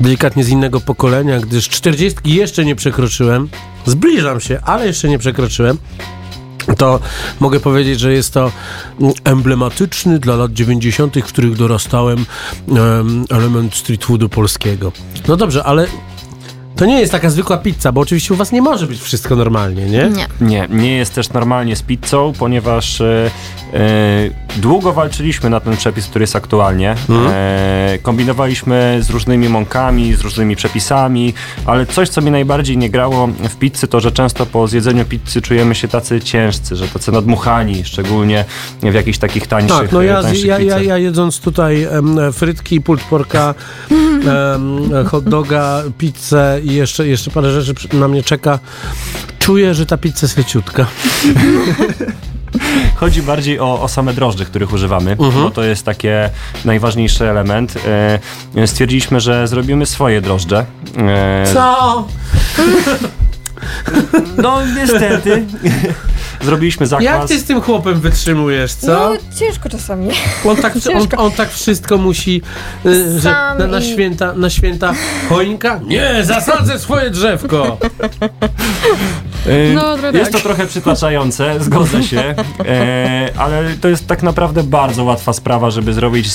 [0.00, 3.48] delikatnie z innego pokolenia, gdyż 40 jeszcze nie przekroczyłem,
[3.86, 5.78] zbliżam się, ale jeszcze nie przekroczyłem
[6.78, 7.00] to
[7.40, 8.52] mogę powiedzieć, że jest to
[9.24, 12.26] emblematyczny dla lat 90., w których dorastałem
[12.68, 14.92] em, element street foodu polskiego.
[15.28, 15.86] No dobrze, ale
[16.76, 19.86] to nie jest taka zwykła pizza, bo oczywiście u was nie może być wszystko normalnie,
[19.86, 20.10] nie?
[20.10, 20.26] Nie.
[20.40, 23.30] Nie, nie jest też normalnie z pizzą, ponieważ e,
[23.74, 23.80] e,
[24.56, 26.94] długo walczyliśmy na ten przepis, który jest aktualnie.
[27.28, 31.34] E, kombinowaliśmy z różnymi mąkami, z różnymi przepisami,
[31.66, 35.42] ale coś, co mi najbardziej nie grało w pizzy, to że często po zjedzeniu pizzy
[35.42, 38.44] czujemy się tacy ciężcy, że tacy nadmuchani, szczególnie
[38.82, 42.80] w jakichś takich tańszych Tak, no ja, tańszych ja, ja, ja jedząc tutaj em, frytki,
[42.80, 43.54] pult porka,
[44.28, 48.58] em, hot doga, pizzę i jeszcze, jeszcze parę rzeczy na mnie czeka,
[49.38, 50.86] czuję, że ta pizza jest leciutka.
[52.96, 55.32] Chodzi bardziej o, o same drożdże, których używamy, Mhm.
[55.44, 56.30] bo to jest takie
[56.64, 57.74] najważniejszy element.
[58.56, 60.64] E, stwierdziliśmy, że zrobimy swoje drożdże.
[60.98, 62.04] E, Co?
[64.42, 65.44] No niestety.
[66.44, 67.04] Zrobiliśmy zakwas.
[67.04, 68.86] Jak ty z tym chłopem wytrzymujesz, co?
[68.86, 70.08] No ciężko czasami.
[70.44, 71.16] On tak, on, Ciężko.
[71.16, 72.42] on tak wszystko musi,
[72.86, 74.92] y, że na, na, i- święta, na święta
[75.28, 75.80] choinka?
[75.86, 77.78] Nie, zasadzę swoje drzewko.
[79.46, 80.42] E, No, trochę jest tak.
[80.42, 82.34] to trochę przytłaczające, zgodzę się,
[82.66, 86.28] e, ale to jest tak naprawdę bardzo łatwa sprawa, żeby zrobić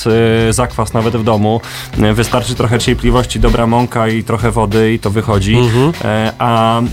[0.49, 1.61] e, zakwas nawet w domu.
[2.01, 5.57] E, wystarczy trochę cierpliwości, dobra mąka i trochę wody i to wychodzi.
[6.05, 6.83] E, a e,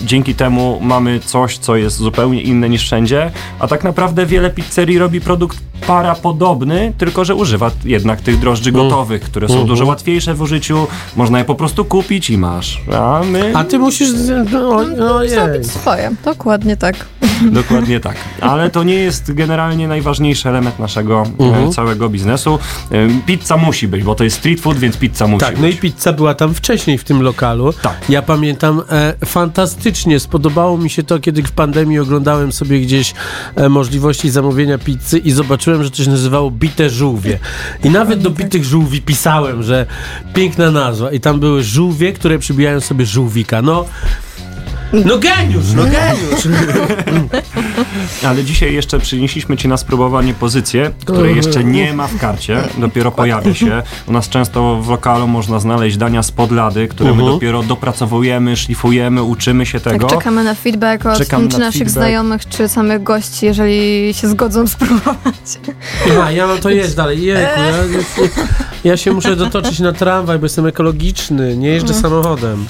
[0.00, 4.98] dzięki temu mamy coś, co jest zupełnie inne niż wszędzie, a tak naprawdę wiele pizzerii
[4.98, 10.34] robi produkt para podobny, tylko że używa jednak tych drożdży gotowych, które są dużo łatwiejsze
[10.34, 12.80] w użyciu, można je po prostu kupić i masz.
[12.94, 13.52] A my...
[13.56, 14.08] A ty musisz...
[14.08, 15.30] z- No, ojej.
[15.52, 16.10] Zrobić swoje.
[16.24, 16.96] Dokładnie tak.
[17.52, 18.16] Dokładnie tak.
[18.40, 21.22] Ale to nie jest generalnie najważniejszy element naszego
[21.68, 22.58] e, całego biznesu.
[22.92, 25.70] E, Pizza musi być, bo to jest street food, więc pizza musi Tak, no i
[25.70, 25.80] być.
[25.80, 27.72] pizza była tam wcześniej w tym lokalu.
[27.72, 27.96] Tak.
[28.08, 33.14] Ja pamiętam e, fantastycznie, spodobało mi się to, kiedy w pandemii oglądałem sobie gdzieś
[33.56, 37.38] e, możliwości zamówienia pizzy i zobaczyłem, że się nazywało bite żółwie.
[37.84, 39.86] I nawet do bitych żółwi pisałem, że
[40.34, 41.12] piękna nazwa.
[41.12, 43.62] I tam były żółwie, które przybijają sobie żółwika.
[43.62, 43.84] No,
[44.92, 46.48] no geniusz, no geniusz.
[48.28, 53.10] Ale dzisiaj jeszcze przynieśliśmy Ci na spróbowanie pozycję, której jeszcze nie ma w karcie, dopiero
[53.10, 53.82] pojawia się.
[54.06, 59.22] U nas często w lokalu można znaleźć dania z podlady, które my dopiero dopracowujemy, szlifujemy,
[59.22, 60.06] uczymy się tego.
[60.06, 61.94] Tak, czekamy na feedback od Czekamy czy na naszych feedback.
[61.94, 65.58] znajomych, czy samych gości, jeżeli się zgodzą spróbować.
[66.10, 67.22] Aha, ja mam to jeść dalej.
[67.22, 68.28] Jejku, ja, ja,
[68.84, 72.66] ja się muszę dotoczyć na tramwaj, bo jestem ekologiczny, nie jeżdżę samochodem.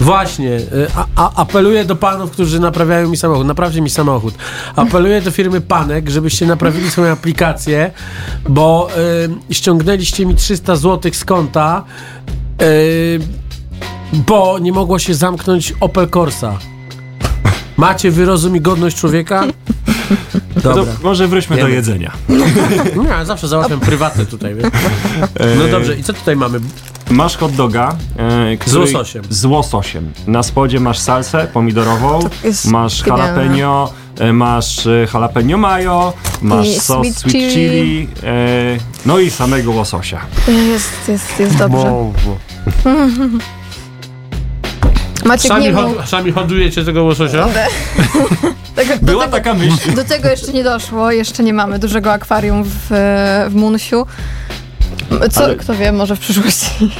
[0.00, 4.34] Właśnie, y, a, a, apeluję do panów, którzy naprawiają mi samochód, naprawcie mi samochód.
[4.76, 7.90] Apeluję do firmy Panek, żebyście naprawili swoją aplikację,
[8.48, 8.88] bo
[9.50, 11.84] y, ściągnęliście mi 300 zł z konta,
[12.62, 13.20] y,
[14.12, 16.58] bo nie mogło się zamknąć Opel Corsa.
[17.76, 19.44] Macie wyrozum i godność człowieka?
[20.56, 20.92] No to Dobra.
[21.02, 21.74] może wróćmy do Jemy.
[21.74, 22.12] jedzenia.
[22.28, 24.64] Nie, ja zawsze załatwiam prywatne tutaj, wiesz?
[25.58, 26.60] No dobrze, i co tutaj mamy?
[27.10, 27.96] Masz hot doga.
[28.16, 29.24] E, który, łososiem.
[29.30, 30.12] Z łososiem.
[30.26, 32.18] Na spodzie masz salsę pomidorową,
[32.64, 33.24] masz genialne.
[33.26, 36.12] jalapeno, e, masz e, jalapeno mayo,
[36.42, 38.08] masz I sos sweet sweet chili, chili.
[38.22, 40.20] e, no i samego łososia.
[40.48, 42.12] Jest, jest, jest dobrze.
[45.24, 46.06] Maciek Sami, nie mógł.
[46.06, 47.48] sami hodujecie tego łososia?
[48.74, 49.94] Tego, do, Była tego, taka myśl.
[49.94, 51.12] do tego jeszcze nie doszło.
[51.12, 52.70] Jeszcze nie mamy dużego akwarium w,
[53.50, 54.06] w Munsiu.
[55.30, 56.90] Co, Ale- kto wie, może w przyszłości.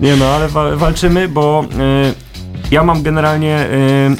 [0.00, 2.12] Nie no, ale wa- walczymy, bo e,
[2.70, 4.14] ja mam generalnie e, e,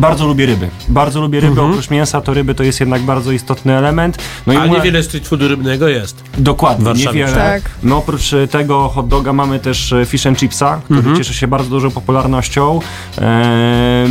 [0.00, 0.68] bardzo lubię ryby.
[0.88, 4.18] Bardzo lubię ryby, oprócz mięsa to ryby to jest jednak bardzo istotny element.
[4.46, 6.24] No A moja- niewiele street foodu rybnego jest.
[6.38, 7.32] Dokładnie, niewiele.
[7.32, 7.62] Tak.
[7.82, 11.16] No oprócz e, tego hot doga mamy też e, fish and chipsa, który Mhm.
[11.16, 12.80] cieszy się bardzo dużą popularnością.
[13.18, 14.08] Eee, e,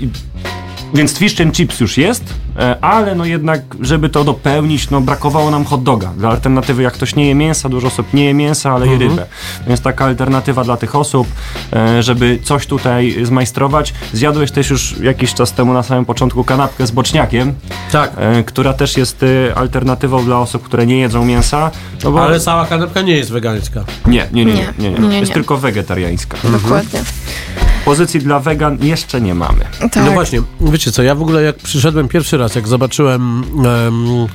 [0.00, 0.08] i
[0.94, 2.24] więc fish and chips już jest,
[2.58, 6.10] e, ale no jednak, żeby to dopełnić, no brakowało nam hot doga.
[6.16, 9.26] Dla alternatywy, jak ktoś nie je mięsa, dużo osób nie je mięsa, ale je rybę.
[9.66, 11.28] Więc taka alternatywa dla tych osób,
[11.72, 13.94] e, żeby coś tutaj zmajstrować.
[14.12, 17.54] Zjadłeś też już jakiś czas temu na samym początku kanapkę z boczniakiem,
[17.92, 18.12] Tak.
[18.16, 21.70] e, która też jest e, alternatywą dla osób, które nie jedzą mięsa.
[22.04, 23.84] No bo Ale cała kanapka nie jest wegańska.
[24.06, 24.98] nie, nie, nie, nie, Nie, nie, nie.
[24.98, 26.36] nie, nie, Jest tylko wegetariańska.
[26.52, 27.00] Dokładnie.
[27.88, 29.64] Pozycji dla wegan jeszcze nie mamy.
[29.78, 30.04] Tak.
[30.04, 33.42] No właśnie, wiecie co, ja w ogóle jak przyszedłem pierwszy raz, jak zobaczyłem
[33.86, 34.26] em,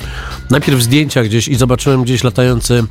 [0.50, 2.84] najpierw zdjęcia gdzieś i zobaczyłem gdzieś latający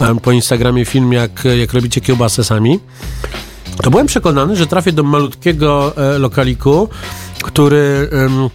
[0.00, 2.80] em, po Instagramie film, jak, jak robicie kiełbasę sami,
[3.82, 6.88] to byłem przekonany, że trafię do malutkiego e, lokaliku,
[7.42, 8.08] który...
[8.12, 8.48] em,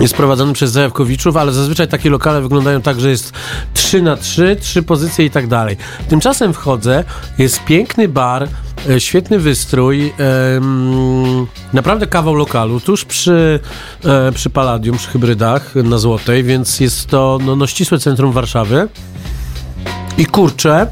[0.00, 3.32] jest prowadzony przez Zajawkowiczów, ale zazwyczaj takie lokale wyglądają tak, że jest
[3.74, 5.76] 3 na 3, trzy pozycje i tak dalej.
[6.08, 7.04] Tymczasem wchodzę,
[7.38, 8.48] jest piękny bar,
[8.98, 10.12] świetny wystrój,
[11.72, 13.60] naprawdę kawał lokalu, tuż przy,
[14.04, 18.88] e, przy Palladium, przy Hybrydach na Złotej, więc jest to no, no ścisłe centrum Warszawy.
[20.18, 20.86] I kurczę,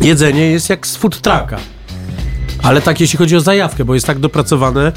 [0.00, 1.56] jedzenie jest jak z food trucka.
[2.68, 4.92] Ale tak jeśli chodzi o zajawkę, bo jest tak dopracowane,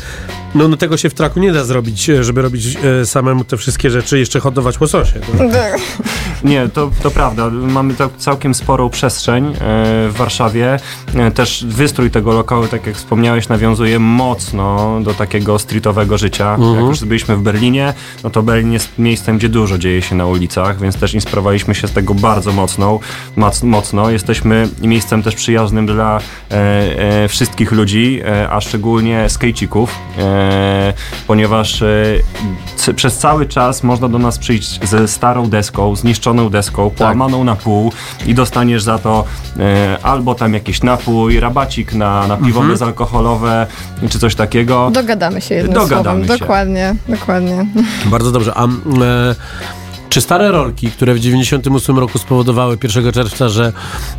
[0.56, 3.58] no, no tego się w traku nie da zrobić, e, żeby robić e, samemu te
[3.58, 5.20] wszystkie rzeczy, jeszcze hodować łososie.
[5.40, 5.46] No.
[6.44, 7.50] Nie, to, to prawda.
[7.50, 9.54] Mamy to całkiem sporą przestrzeń e,
[10.10, 10.80] w Warszawie.
[11.16, 16.56] E, Też wystrój tego lokału, tak jak wspomniałeś, nawiązuje mocno do takiego streetowego życia.
[16.56, 16.76] Mhm.
[16.76, 20.26] Jak już byliśmy w Berlinie, no to Berlin jest miejscem, gdzie dużo dzieje się na
[20.26, 23.00] ulicach, więc też inspirowaliśmy się z tego bardzo mocno.
[23.36, 24.10] Mac, mocno.
[24.10, 26.20] Jesteśmy miejscem też przyjaznym dla
[26.52, 26.54] e,
[27.24, 30.94] e, wszystkich ludzi, e, a szczególnie skejcików, e,
[31.28, 37.44] ponieważ e, przez cały czas można do nas przyjść ze starą deską, zniszczoną deską, połamaną
[37.44, 37.92] na pół
[38.26, 39.26] i dostaniesz za to
[40.04, 43.68] albo tam jakiś napój, rabacik na, na piwo bezalkoholowe,
[44.10, 44.90] czy coś takiego.
[44.94, 46.38] Dogadamy się jednym Dogadamy słowem.
[46.38, 46.40] się.
[46.40, 47.66] Dokładnie, dokładnie.
[48.06, 48.54] Bardzo dobrze.
[48.56, 48.68] A e,
[50.10, 53.74] czy stare rolki, które w 98 roku spowodowały 1 czerwca, że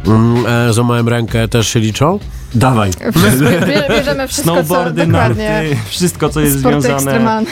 [0.06, 2.18] mm, e, złamałem rękę, też się liczą?
[2.54, 2.90] Dawaj.
[2.90, 5.48] Bie- Bierzemy wszystko, co Snowboardy, dokładnie.
[5.48, 7.44] narty, wszystko co jest Sporty związane e,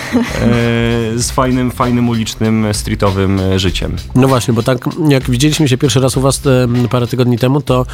[1.19, 3.97] z fajnym, fajnym ulicznym, streetowym e, życiem.
[4.15, 4.79] No właśnie, bo tak
[5.09, 7.87] jak widzieliśmy się pierwszy raz u was e, parę tygodni temu, to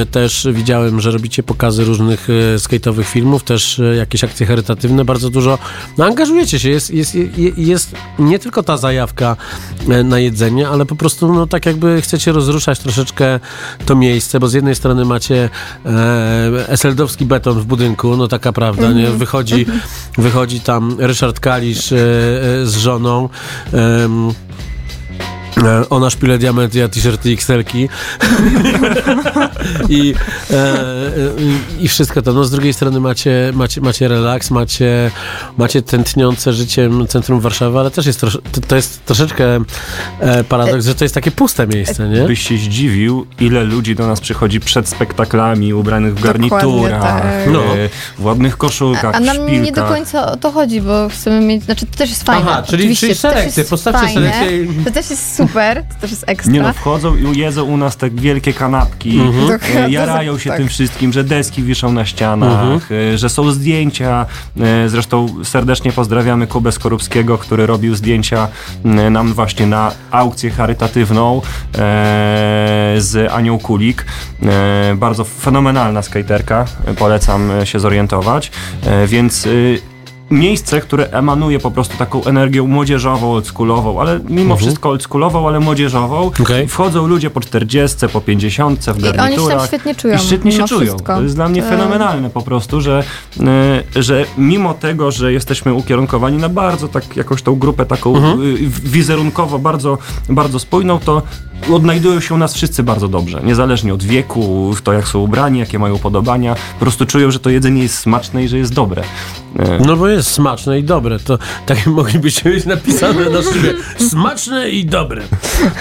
[0.00, 5.04] e, też widziałem, że robicie pokazy różnych e, skate'owych filmów, też e, jakieś akcje charytatywne,
[5.04, 5.58] bardzo dużo.
[5.98, 9.36] No angażujecie się, jest, jest, je- jest nie tylko ta zajawka
[9.88, 13.40] e, na jedzenie, ale po prostu no tak jakby chcecie rozruszać troszeczkę
[13.86, 15.50] to miejsce, bo z jednej strony macie
[15.86, 16.17] e,
[16.68, 19.10] eseldowski beton w budynku, no taka prawda, nie?
[19.10, 19.66] Wychodzi,
[20.18, 23.28] wychodzi tam Ryszard Kalisz e, e, z żoną.
[23.74, 24.08] E,
[25.90, 27.88] Ona szpile diamenty, ja t-shirty XL-ki.
[29.88, 30.14] I,
[30.50, 31.12] e, e,
[31.80, 32.32] I wszystko to.
[32.32, 35.10] No, z drugiej strony macie, macie, macie relaks, macie,
[35.58, 39.60] macie tętniące życiem centrum Warszawy, ale też jest, trosz, to, to jest troszeczkę
[40.20, 42.20] e, paradoks, że to jest takie puste miejsce, nie?
[42.20, 47.22] Byś się zdziwił, ile ludzi do nas przychodzi przed spektaklami, ubranych w garniturach, tak.
[47.52, 47.60] No.
[47.62, 49.64] e, w ładnych koszulkach, A w nam szpilkach.
[49.64, 52.50] nie do końca o to chodzi, bo chcemy mieć, znaczy to też jest fajne.
[52.50, 53.10] Aha, czyli- czyli
[53.56, 56.52] jest postawcie fajne, selekcję To też jest super, to też jest ekstra.
[56.52, 60.58] Nie no, wchodzą i jedzą u nas te wielkie kanapki, Dokładnie, e, jarają się tak.
[60.58, 64.26] tym wszystkim, że deski wiszą na ścianach, e, że są zdjęcia.
[64.60, 68.48] E, Zresztą serdecznie pozdrawiamy Kubę Skorupskiego, który robił zdjęcia
[69.10, 71.80] nam właśnie na aukcję charytatywną e,
[72.98, 74.04] z Anią Kulik.
[74.42, 76.64] E, Bardzo fenomenalna skaterka,
[76.98, 78.50] polecam się zorientować.
[78.86, 79.50] E, Więc e,
[80.30, 86.30] miejsce, które emanuje po prostu taką energią młodzieżową, oldschoolową, ale mimo wszystko oldschoolową, ale młodzieżową.
[86.42, 86.68] Okej.
[86.68, 89.58] Wchodzą ludzie po 40, po 50 w I oni się garniturach.
[89.58, 90.14] tam świetnie czują.
[90.16, 90.80] I świetnie się czują.
[90.90, 91.14] wszystko.
[91.16, 93.04] To jest dla mnie fenomenalne po prostu, że,
[93.96, 98.42] e, że mimo tego, że jesteśmy ukierunkowani na bardzo tak jakąś tą grupę taką Mhm.
[98.42, 101.22] y, wizerunkowo bardzo, bardzo spójną, to
[101.72, 103.40] odnajdują się u nas wszyscy bardzo dobrze.
[103.44, 106.54] Niezależnie od wieku, w to jak są ubrani, jakie mają upodobania.
[106.54, 109.02] Po prostu czują, że to jedzenie jest smaczne i że jest dobre.
[109.58, 111.18] E, No bo jest smaczne i dobre.
[111.18, 113.74] To tak moglibyście mieć napisane na szybie.
[114.10, 115.22] Smaczne i dobre.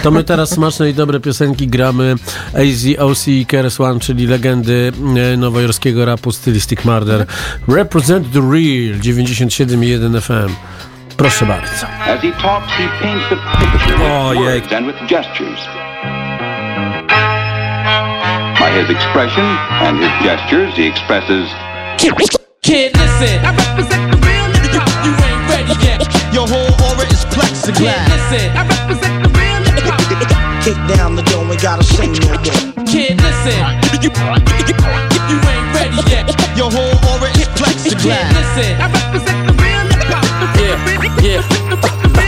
[0.03, 2.15] To my teraz smaczne i dobre piosenki gramy
[2.53, 4.91] AZ, OC i KRS One, czyli legendy
[5.33, 7.25] e, nowojorskiego rapu Stylistic Murder.
[7.67, 10.53] Represent the Real 97,1 FM.
[11.17, 11.87] Proszę bardzo.
[12.07, 14.61] As he talks, he paints the picture with Ojej.
[14.61, 15.59] words and with gestures.
[18.59, 19.45] By his expression
[19.81, 21.47] and his gestures, he expresses
[22.61, 23.45] Kid, listen.
[23.45, 24.26] I represent the.
[24.73, 25.99] You, you ain't ready yet.
[26.35, 28.07] Your whole aura is Kid, plexiglass.
[28.11, 28.47] listen.
[28.55, 29.93] I represent the real nigga.
[30.65, 32.85] Kick down the door, ain't gotta sing no more.
[32.85, 33.57] Kid, listen.
[33.93, 34.11] You, you,
[35.31, 36.25] you ain't ready yet.
[36.57, 38.73] Your whole aura is Kid, listen.
[38.81, 40.19] I represent the real nigga.
[40.59, 40.97] Yeah.
[41.21, 42.23] Hip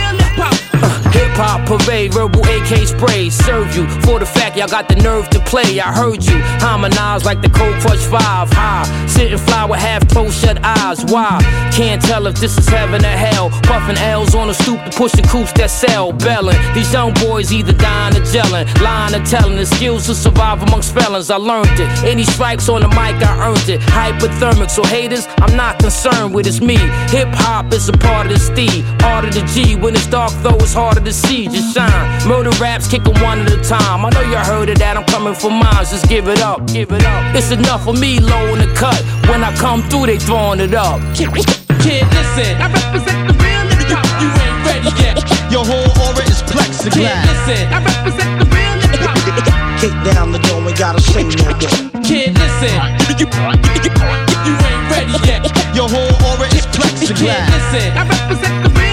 [1.40, 5.40] hop parade, verbal AK spray, serve you for the fact y'all got the nerve to
[5.40, 5.80] play.
[5.80, 8.50] I heard you harmonize like the Cold Crush Five.
[8.52, 11.04] High, sitting fly with half closed shut eyes.
[11.06, 11.40] Why?
[11.72, 13.48] Can't tell if this is heaven or hell.
[13.62, 16.12] Puffing L's on the stoop to pushing coops that sell.
[16.12, 16.58] Belling.
[16.74, 19.56] These young boys either dying or gelling, lying or telling.
[19.56, 21.88] The skills to survive amongst felons, I learned it.
[22.04, 23.80] Any stripes on the mic, I earned it.
[23.80, 26.46] Hypothermic, so haters, I'm not concerned with.
[26.46, 26.76] It's me.
[27.14, 29.76] Hip hop is a part of the steed, art of the G.
[29.76, 31.29] When it's dark, though, it's harder to see.
[31.30, 32.26] Just shine.
[32.26, 34.04] Murder raps, kick 'em one at a time.
[34.04, 34.96] I know you heard of that.
[34.96, 35.86] I'm coming for mine.
[35.86, 37.22] Just give it up, give it up.
[37.36, 39.00] It's enough for me, low in the cut.
[39.30, 40.98] When I come through, they throwing it up.
[41.14, 44.06] Kid, listen, I represent the real hip hop.
[44.18, 45.22] You ain't ready yet.
[45.54, 46.98] Your whole aura is plexiglass.
[46.98, 49.78] Kid, listen, I represent the real hip hop.
[49.80, 51.54] Kick down the door, ain't gotta say no more.
[52.02, 52.74] Kid, listen,
[53.22, 55.46] you, you ain't ready yet.
[55.78, 57.22] Your whole aura is plexiglass.
[57.22, 58.89] Kid, listen, I represent the real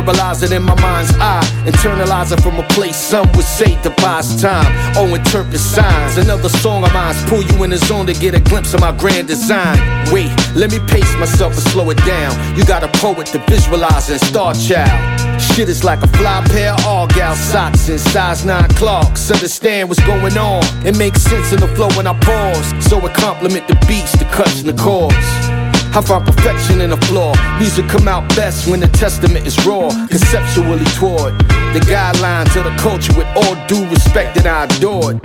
[0.00, 1.42] verbalize it in my mind's eye.
[1.66, 4.66] Internalize it from a place some would say device time.
[4.96, 6.16] Oh, interpret signs.
[6.16, 8.92] Another song of mine's pull you in the zone to get a glimpse of my
[8.96, 9.78] grand design.
[10.12, 12.32] Wait, let me pace myself and slow it down.
[12.56, 15.20] You got a poet to visualize and star child.
[15.40, 19.30] Shit is like a fly pair of Argyle socks and size 9 clocks.
[19.30, 20.62] Understand what's going on.
[20.86, 22.88] It makes sense in the flow when I pause.
[22.88, 25.59] So it complement the beats, the cuts, and the chords.
[25.92, 27.34] I find perfection in the flaw.
[27.58, 31.34] Music come out best when the testament is raw, conceptually toward
[31.74, 35.18] the guidelines of the culture with all due respect that I adored.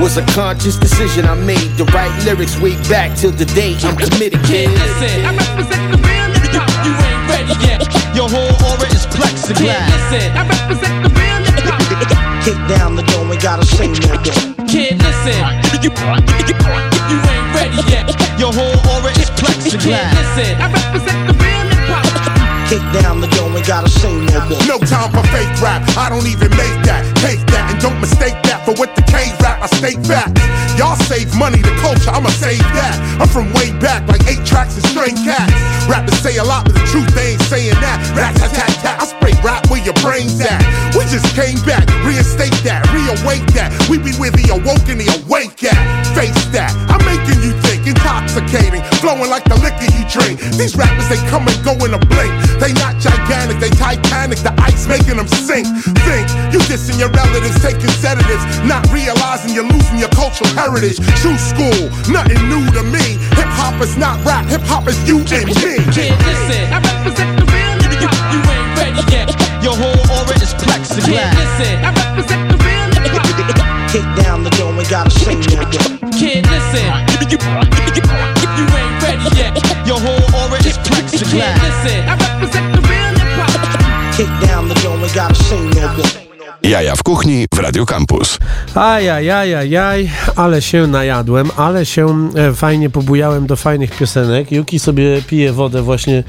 [0.00, 3.96] Was a conscious decision I made to write lyrics way back till the day I'm
[3.96, 4.70] committed, Kid, kid.
[4.72, 6.68] listen, I represent the real hip hop.
[6.84, 7.80] You ain't ready yet.
[8.16, 9.88] Your whole aura is Kid, plexiglass.
[9.88, 12.44] listen, I represent the real hip hop.
[12.44, 14.49] Kick down the door, ain't gotta say no more.
[14.90, 15.38] Kid, listen,
[15.84, 18.10] you, you ain't ready yet.
[18.40, 20.36] Your whole aura is Kid, plexiglass.
[20.36, 22.39] listen, I represent the real hip hop.
[22.70, 24.62] Kick down the door, ain't gotta say no more.
[24.70, 25.82] No time for fake rap.
[25.98, 27.02] I don't even make that.
[27.18, 29.58] Take that and don't mistake that for what the K rap.
[29.58, 30.30] I stay back.
[30.78, 32.94] Y'all save money, the culture, I'ma save that.
[33.18, 35.50] I'm from way back, like eight tracks and straight cats.
[35.90, 37.98] Rappers say a lot, but the truth they ain't saying that.
[38.14, 38.96] Rat tat tat tat.
[39.02, 40.62] I spray rap where your brains at.
[40.94, 43.74] We just came back, reinstate that, reawake that.
[43.90, 45.82] We be where the awoke and the awake at.
[46.14, 46.70] Face that.
[46.86, 50.38] I'm making you think, intoxicating, flowing like the liquor you drink.
[50.54, 52.30] These rappers they come and go in a blink.
[52.60, 54.38] They not gigantic, they Titanic.
[54.44, 55.64] The ice making them sink.
[56.04, 61.00] Think you dissing your relatives, taking sedatives, not realizing you're losing your cultural heritage.
[61.24, 63.16] True school, nothing new to me.
[63.40, 65.80] Hip hop is not rap, hip hop is you and me.
[65.88, 68.12] Kid, listen, I represent the real hip hop.
[68.28, 69.32] You ain't ready yet.
[69.64, 71.32] Your whole aura is Kid, plexiglass.
[71.40, 73.90] listen, I represent the real hip hop.
[73.90, 76.12] Kick down the door, ain't gotta say no more.
[76.12, 76.86] Kid, listen,
[77.26, 79.56] you, you ain't ready yet.
[79.88, 80.76] Your whole aura is
[81.20, 81.84] Kid, plexiglass.
[81.84, 84.16] listen, I represent the real hip hop.
[84.16, 86.30] Kick down the door, gotta no more.
[86.62, 88.38] Jaja w kuchni w Radio Campus.
[88.74, 94.52] Ajajajajaj, ale się najadłem, ale się e, fajnie pobujałem do fajnych piosenek.
[94.52, 96.24] Yuki sobie pije wodę właśnie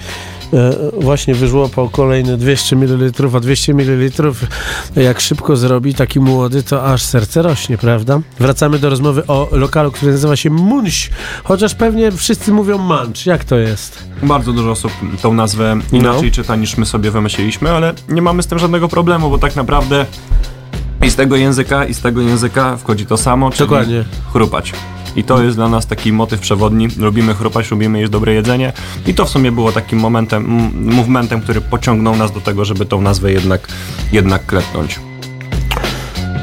[1.00, 4.12] właśnie wyżłopał kolejne 200 ml, a 200 ml
[4.96, 8.20] jak szybko zrobi taki młody, to aż serce rośnie, prawda?
[8.40, 11.10] Wracamy do rozmowy o lokalu, który nazywa się Munś,
[11.44, 13.26] chociaż pewnie wszyscy mówią Munch.
[13.26, 14.04] Jak to jest?
[14.24, 18.48] Bardzo dużo osób tą nazwę inaczej czyta niż my sobie wymyśliliśmy, ale nie mamy z
[18.48, 20.06] tym żadnego problemu, bo tak naprawdę
[21.04, 24.04] i z tego języka, i z tego języka wchodzi to samo, czyli Dokładnie.
[24.34, 24.74] chrupać.
[25.16, 26.88] I to jest dla nas taki motyw przewodni.
[26.98, 28.74] Lubimy chrupać, lubimy jeść dobre jedzenie.
[29.08, 33.02] I to w sumie było takim momentem, movementem, który pociągnął nas do tego, żeby tą
[33.02, 33.68] nazwę jednak,
[34.12, 35.11] jednak klepnąć.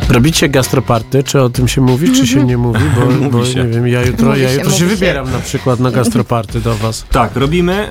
[0.08, 1.22] Robicie gastroparty?
[1.22, 2.80] Czy o tym się mówi, czy się nie mówi?
[3.00, 3.64] Bo, Mówi bo się.
[3.64, 4.84] nie wiem, ja jutro, Mówi ja się, jutro się się.
[4.84, 7.04] wybieram na przykład na gastroparty do was.
[7.12, 7.88] Tak, robimy.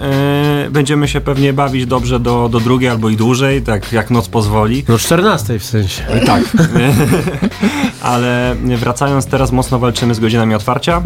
[0.63, 4.27] Yy, będziemy się pewnie bawić dobrze do, do drugiej albo i dłużej, tak jak noc
[4.29, 4.83] pozwoli.
[4.89, 6.03] No 14 w sensie.
[6.25, 6.43] Tak.
[8.01, 11.01] Ale wracając teraz, mocno walczymy z godzinami otwarcia.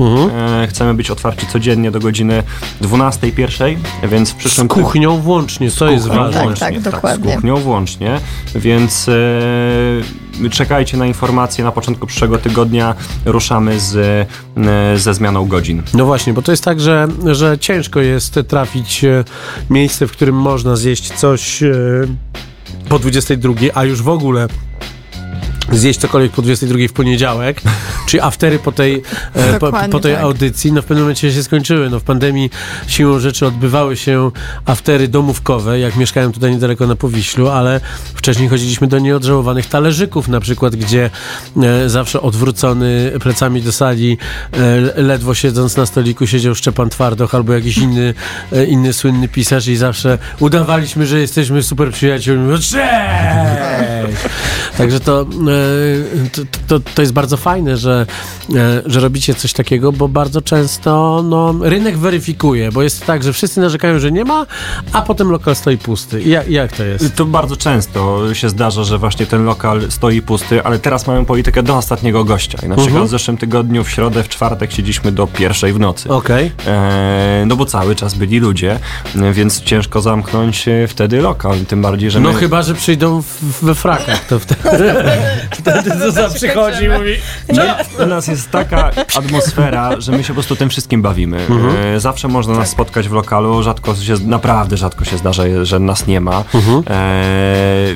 [0.63, 2.43] E, Chcemy być otwarci codziennie do godziny
[2.81, 3.77] 12, pierwszej,
[4.11, 6.43] więc w Z przyszłym kuchnią włącznie, co jest ważne.
[6.47, 7.31] Tak, tak, dokładnie.
[7.31, 8.19] z kuchnią włącznie,
[8.55, 9.11] więc e,
[10.49, 11.63] czekajcie na informacje.
[11.63, 13.95] Na początku przyszłego tygodnia ruszamy z,
[14.57, 15.83] e, ze zmianą godzin.
[15.93, 19.23] No właśnie, bo to jest tak, że, że ciężko jest trafić e,
[19.69, 21.73] miejsce, w którym można zjeść coś e,
[22.89, 24.47] po 22, a już w ogóle
[25.71, 27.61] zjeść cokolwiek po 22 w poniedziałek,
[28.07, 29.03] czy aftery po tej,
[29.33, 30.23] e, po, po tej tak.
[30.23, 31.89] audycji, no w pewnym momencie się skończyły.
[31.89, 32.49] No w pandemii
[32.87, 34.31] siłą rzeczy odbywały się
[34.65, 37.81] aftery domówkowe, jak mieszkałem tutaj niedaleko na Powiślu, ale
[38.15, 41.09] wcześniej chodziliśmy do nieodżałowanych talerzyków na przykład, gdzie
[41.63, 44.17] e, zawsze odwrócony plecami do sali,
[44.53, 48.13] e, ledwo siedząc na stoliku siedział Szczepan Twardoch albo jakiś inny,
[48.51, 52.51] e, inny słynny pisarz i zawsze udawaliśmy, że jesteśmy super przyjaciółmi.
[52.51, 52.81] No, Cześć!
[54.77, 55.25] Także to, e,
[56.33, 58.05] to, to, to jest bardzo fajne, że,
[58.55, 63.33] e, że robicie coś takiego, bo bardzo często no, rynek weryfikuje, bo jest tak, że
[63.33, 64.45] wszyscy narzekają, że nie ma,
[64.93, 66.21] a potem lokal stoi pusty.
[66.21, 67.15] Jak, jak to jest?
[67.15, 71.63] To bardzo często się zdarza, że właśnie ten lokal stoi pusty, ale teraz mamy politykę
[71.63, 72.57] do ostatniego gościa.
[72.65, 73.07] I na przykład Mhm.
[73.07, 76.09] w zeszłym tygodniu, w środę, w czwartek siedzieliśmy do pierwszej w nocy.
[76.09, 76.51] Okej.
[76.67, 78.79] E, no bo cały czas byli ludzie,
[79.33, 81.57] więc ciężko zamknąć e, wtedy lokal.
[81.67, 82.39] Tym bardziej, że No my...
[82.39, 84.93] chyba, że przyjdą w, we frakach, to wtedy,
[85.59, 87.11] wtedy Zuza przychodzi i mówi
[88.03, 91.37] U nas jest taka atmosfera, że my się po prostu tym wszystkim bawimy.
[91.49, 91.95] Mhm.
[91.95, 96.07] E, Zawsze można nas spotkać w lokalu, rzadko się, naprawdę rzadko się zdarza, że nas
[96.07, 96.43] nie ma.
[96.53, 96.83] Mhm.
[96.89, 97.23] E,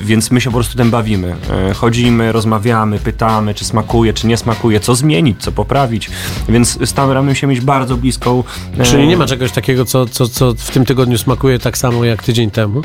[0.01, 1.35] więc my się po prostu tym bawimy.
[1.69, 6.09] E, chodzimy, rozmawiamy, pytamy, czy smakuje, czy nie smakuje, co zmienić, co poprawić.
[6.49, 8.43] Więc staramy się mieć bardzo bliską.
[8.79, 12.05] e, Czyli nie ma czegoś takiego, co, co, co w tym tygodniu smakuje tak samo
[12.05, 12.81] jak tydzień temu?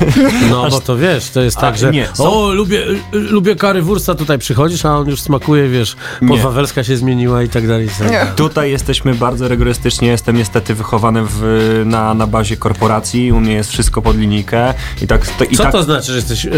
[0.50, 3.82] No, bo to wiesz, to jest A, tak, że nie, są- o, lubię, lubię kary
[3.82, 6.28] wursta, tutaj przychodzisz, a on już smakuje, wiesz, Nie.
[6.28, 7.86] podwawelska się zmieniła i tak dalej.
[7.86, 8.26] i tak dalej.
[8.36, 10.08] Tutaj jesteśmy bardzo rygorystycznie.
[10.08, 13.32] Jestem niestety wychowany w, na, na bazie korporacji.
[13.32, 14.74] U mnie jest wszystko pod linijkę.
[15.02, 16.50] I tak, to, i Co tak, to znaczy, że jesteś e,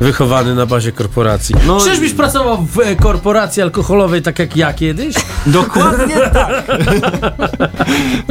[0.00, 1.54] wychowany na bazie korporacji?
[1.66, 5.14] No- Czyżbyś pracował w e, korporacji alkoholowej tak jak ja kiedyś?
[5.46, 6.64] Dokładnie tak.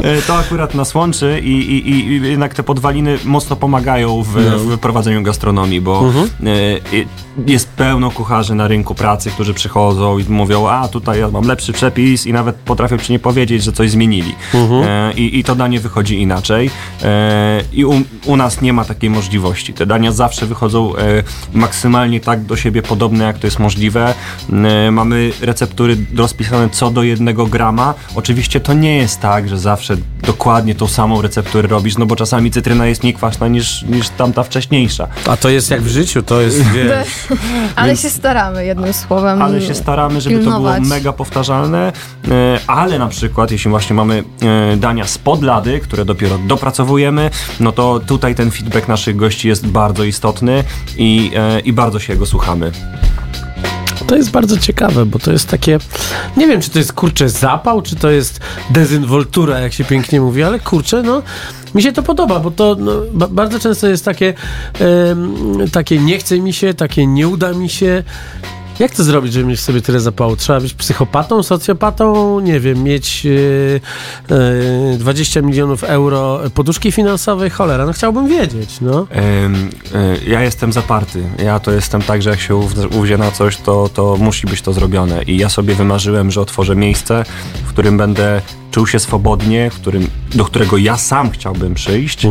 [0.04, 4.58] E, To akurat nas łączy i, i i jednak te podwaliny mocno pomagają w, No.
[4.60, 6.30] w prowadzeniu gastronomii, bo Mhm.
[6.48, 11.44] e, jest pełno kucharzy na rynku pracy, którzy przychodzą i mówią, a tutaj ja mam
[11.48, 14.36] lepszy przepis i nawet potrafią ci nie powiedzieć, że coś zmienili.
[14.54, 14.84] Mhm.
[14.84, 16.70] E, I, I to danie wychodzi inaczej.
[17.04, 17.94] E, I u,
[18.26, 19.74] u nas nie ma takiej możliwości.
[19.74, 20.94] Te dania zawsze wychodzą
[21.54, 24.14] maksymalnie tak do siebie podobne, jak to jest możliwe.
[24.92, 27.94] Mamy receptury rozpisane co do jednego grama.
[28.16, 32.52] Oczywiście to nie jest tak, że zawsze dokładnie tą samą recepturę robisz, no bo czasami
[32.52, 35.08] cytryna jest mniej kwaśna niż, niż tamta wcześniejsza.
[35.28, 37.08] A to jest jak w życiu, to jest, wiesz...
[37.76, 39.42] Ale Więc- się staramy, jednym słowem.
[39.42, 40.82] Ale się staramy, żeby to pilnować.
[40.82, 41.92] było mega powtarzalne,
[42.32, 44.24] e, ale na przykład jeśli właśnie mamy
[44.74, 47.30] e, dania spod lady, które dopiero dopracowujemy,
[47.60, 50.64] no to tutaj ten feedback naszych gości jest bardzo istotny
[50.98, 52.72] i, e, i bardzo się go słuchamy.
[54.08, 55.80] To jest bardzo ciekawe, bo to jest takie.
[56.38, 58.40] Nie wiem, czy to jest kurczę zapał, czy to jest
[58.70, 61.22] dezynwoltura, jak się pięknie mówi, ale kurczę, no.
[61.78, 64.34] Mi się to podoba, bo to no, ba- bardzo często jest takie,
[65.72, 68.04] takie nie chce mi się, takie nie uda mi się.
[68.80, 70.36] Jak to zrobić, żeby mieć w sobie tyle zapału?
[70.36, 73.28] Trzeba być psychopatą, socjopatą, nie wiem, mieć
[74.30, 74.36] e,
[74.94, 77.50] e, 20 milionów euro poduszki finansowej?
[77.50, 79.08] Cholera, no chciałbym wiedzieć, no.
[79.16, 79.50] E,
[80.28, 81.24] Ja jestem zaparty.
[81.44, 84.62] Ja to jestem tak, że jak się uw- uwzie na coś, to, to musi być
[84.62, 85.24] to zrobione.
[85.24, 87.26] I ja sobie wymarzyłem, że otworzę miejsce,
[87.66, 88.42] w którym będę
[88.78, 92.30] czuł się swobodnie, w którym, do którego ja sam chciałbym przyjść e,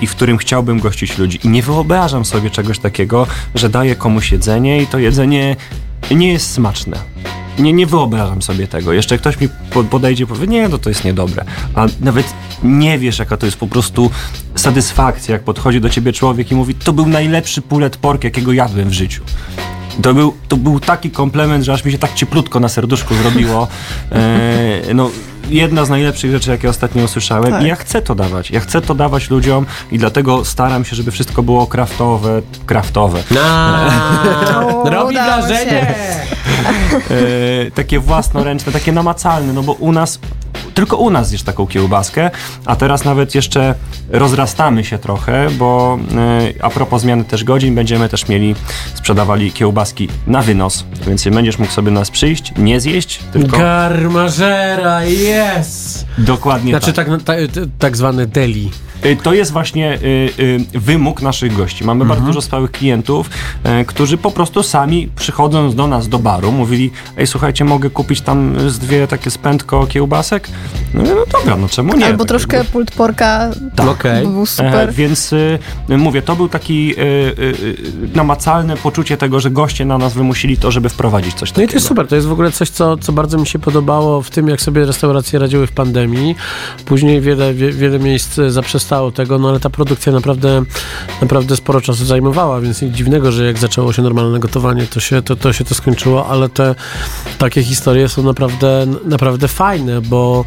[0.00, 1.38] i w którym chciałbym gościć ludzi.
[1.44, 5.56] I nie wyobrażam sobie czegoś takiego, że daję komuś jedzenie i to jedzenie
[6.10, 6.96] nie jest smaczne.
[7.58, 8.92] Nie, nie wyobrażam sobie tego.
[8.92, 11.44] Jeszcze ktoś mi po- podejdzie i powie, nie, no to jest niedobre.
[11.74, 12.26] A nawet
[12.62, 14.10] nie wiesz, jaka to jest po prostu
[14.54, 18.88] satysfakcja, jak podchodzi do ciebie człowiek i mówi, to był najlepszy pulet pork, jakiego jadłem
[18.88, 19.22] w życiu.
[20.02, 23.68] To był, to był taki komplement, że aż mi się tak cieplutko na serduszku zrobiło.
[24.12, 25.10] E, no,
[25.48, 27.50] jedna z najlepszych rzeczy, jakie ostatnio usłyszałem.
[27.50, 27.62] Tak.
[27.62, 28.50] I ja chcę to dawać.
[28.50, 32.42] Ja chcę to dawać ludziom i dlatego staram się, żeby wszystko było kraftowe.
[32.66, 33.22] Kraftowe.
[34.74, 35.94] O, Robi wrażenie!
[37.66, 40.18] e, takie własnoręczne, takie namacalne, no bo u nas
[40.74, 42.30] tylko u nas zjesz taką kiełbaskę,
[42.66, 43.74] a teraz nawet jeszcze
[44.10, 45.98] rozrastamy się trochę, bo
[46.58, 48.54] e, a propos zmiany też godzin, będziemy też mieli,
[48.94, 55.04] sprzedawali kiełbaski na wynos, więc będziesz mógł sobie nas przyjść, nie zjeść, tylko Garmażera,
[55.34, 56.04] yes!
[56.18, 57.08] dokładnie Znaczy tak.
[57.08, 57.38] tak, tak,
[57.78, 58.70] tak zwane deli.
[59.06, 61.84] Y, To jest właśnie y, y, wymóg naszych gości.
[61.84, 63.30] Mamy bardzo dużo stałych klientów,
[63.86, 68.54] którzy po prostu sami przychodząc do nas do baru mówili, ej słuchajcie, mogę kupić tam
[68.70, 70.48] z dwie takie spędko kiełbasek?
[70.94, 72.06] No, no dobra, no czemu nie?
[72.06, 73.88] Albo Tak troszkę jakby- pulled porka Tak.
[73.88, 74.24] Okej.
[74.26, 74.92] by był E, super.
[74.92, 77.76] więc y, mówię, to był taki y, y, y,
[78.14, 81.64] namacalne poczucie tego, że goście na nas wymusili to, żeby wprowadzić coś No takiego.
[81.64, 84.22] i to jest super, to jest w ogóle coś, co, co bardzo mi się podobało
[84.22, 86.34] w tym, jak sobie restauracje radziły w pandemii.
[86.84, 90.62] Później wiele, wie, wiele miejsc zaprzestało tego, no ale ta produkcja naprawdę,
[91.20, 95.22] naprawdę sporo czasu zajmowała, więc nic dziwnego, że jak zaczęło się normalne gotowanie, to się
[95.22, 96.74] to, to, się to skończyło, ale te
[97.38, 100.44] takie historie są naprawdę, naprawdę fajne, bo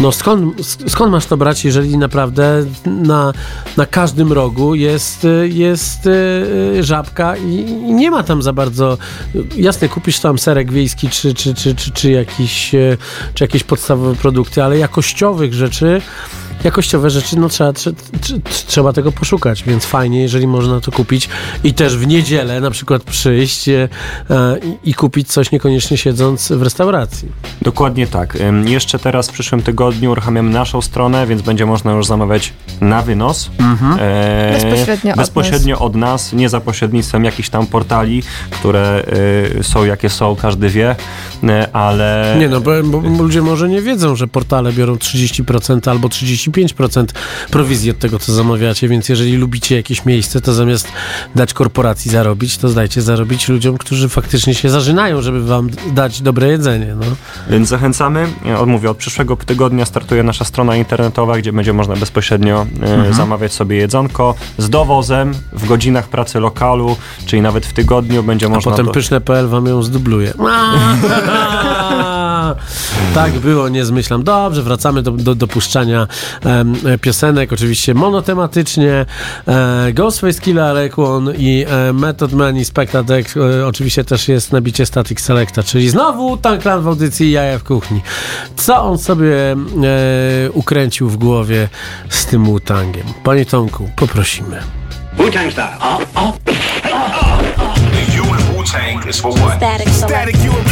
[0.00, 3.32] no skąd, skąd masz to brać, jeżeli naprawdę na,
[3.76, 7.64] na każdym rogu jest, jest y, żabka i,
[7.94, 8.98] nie ma tam za bardzo,
[9.56, 12.96] jasne, kupisz tam serek wiejski czy, czy, czy, czy, czy, jakiś, e,
[13.34, 16.02] czy jakieś podstawowe produkty, ale jakościowych rzeczy
[16.64, 21.28] jakościowe rzeczy, no trzeba, trze, trze, trzeba tego poszukać, więc fajnie, jeżeli można to kupić
[21.64, 23.88] i też w niedzielę na przykład przyjść e,
[24.30, 27.28] e, i, kupić coś niekoniecznie siedząc w restauracji.
[27.62, 28.38] Dokładnie tak.
[28.64, 33.50] Jeszcze teraz w przyszłym tygodniu uruchamiamy naszą stronę, więc będzie można już zamawiać na wynos.
[33.58, 33.98] Mhm.
[34.00, 39.02] E, Bezpośrednio od bezpośrednio od nas, nie za pośrednictwem jakichś tam portali, które
[39.60, 40.96] y, są jakie są, każdy wie,
[41.72, 42.36] ale...
[42.38, 47.04] Nie no, bo, bo ludzie może nie wiedzą, że portale biorą 30% albo 35%
[47.50, 50.88] prowizji od tego, co zamawiacie, więc jeżeli lubicie jakieś miejsce, to zamiast
[51.34, 56.48] dać korporacji zarobić, to zdajcie zarobić ludziom, którzy faktycznie się zażynają, żeby wam dać dobre
[56.48, 56.94] jedzenie.
[57.00, 57.06] No.
[57.50, 58.26] Więc zachęcamy.
[58.58, 63.14] Odmówię, od przyszłego tygodnia startuje nasza strona internetowa, gdzie będzie można bezpośrednio e, Mhm.
[63.14, 68.70] zamawiać sobie jedzonko z dowozem w godzinach pracy lokalu, czyli nawet w tygodniu będzie można...
[68.70, 70.32] Potem do- pyszne.pl wam ją zdubluje.
[73.14, 74.24] tak było, nie zmyślam.
[74.24, 76.06] Dobrze, wracamy do, do dopuszczania
[76.44, 79.06] em, piosenek, oczywiście monotematycznie.
[79.48, 84.86] E, Ghostface Killa, Rekłon i e, Method Man i Spectatek e, oczywiście też jest nabicie
[84.86, 88.00] Static Selecta, czyli znowu Tanklan w audycji Jaja w kuchni.
[88.56, 89.56] Co on sobie e,
[90.52, 91.68] ukręcił w głowie
[92.08, 93.04] z tym Wu-Tangiem?
[93.24, 94.60] Panie Tomku, poprosimy.
[95.16, 95.76] Wu-Tang style.
[98.16, 99.56] You and Wu-Tang is for what?
[99.56, 100.64] Static Static, you a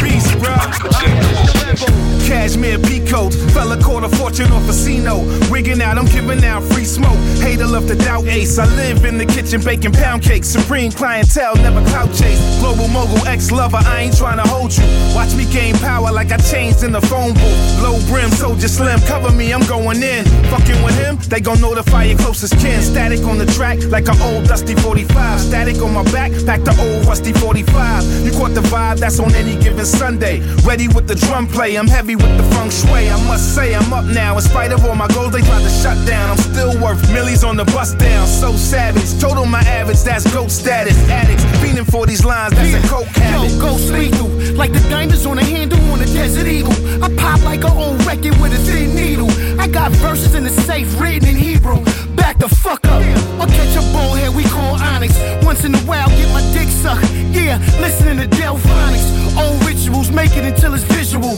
[2.26, 5.20] Cashmere peak peacoat, fella caught a fortune off a casino.
[5.50, 7.18] Wigging out, I'm giving out free smoke.
[7.40, 8.58] Hater love to doubt ace.
[8.58, 10.48] I live in the kitchen baking pound cakes.
[10.48, 12.40] Supreme clientele, never clout chase.
[12.60, 14.84] Global mogul, ex lover, I ain't trying to hold you.
[15.14, 17.82] Watch me gain power like I changed in the phone booth.
[17.82, 20.24] Low brim, soldier slim, cover me, I'm going in.
[20.50, 22.80] Fucking with him, they gon' notify your closest kin.
[22.82, 25.40] Static on the track like an old dusty 45.
[25.40, 28.04] Static on my back, back the old rusty 45.
[28.24, 30.40] You caught the vibe, that's on any given Sunday.
[30.64, 33.01] Ready with the drum play, I'm heavy with the feng shui.
[33.11, 34.36] I must say, I'm up now.
[34.36, 36.30] In spite of all my goals, they tried to shut down.
[36.30, 38.26] I'm still worth millies on the bus down.
[38.26, 40.96] So savage, total my average, that's goat status.
[41.09, 43.50] Addicts, feeling for these lines, that's a coke habit.
[43.53, 46.72] Yo, ghost lethal, like the diamonds on a handle on a desert eagle.
[47.03, 49.30] I pop like an old record with a thin needle.
[49.61, 51.84] I got verses in the safe written in Hebrew.
[52.14, 53.03] Back the fuck up.
[53.40, 55.18] I'll catch a bullhead we call Onyx.
[55.44, 57.11] Once in a while, get my dick sucked.
[57.32, 59.22] Yeah, listening to Delphonics.
[59.36, 61.36] Old rituals, make it until it's visual.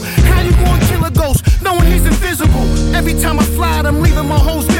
[2.95, 4.74] Every time I fly, I'm leaving my miserable.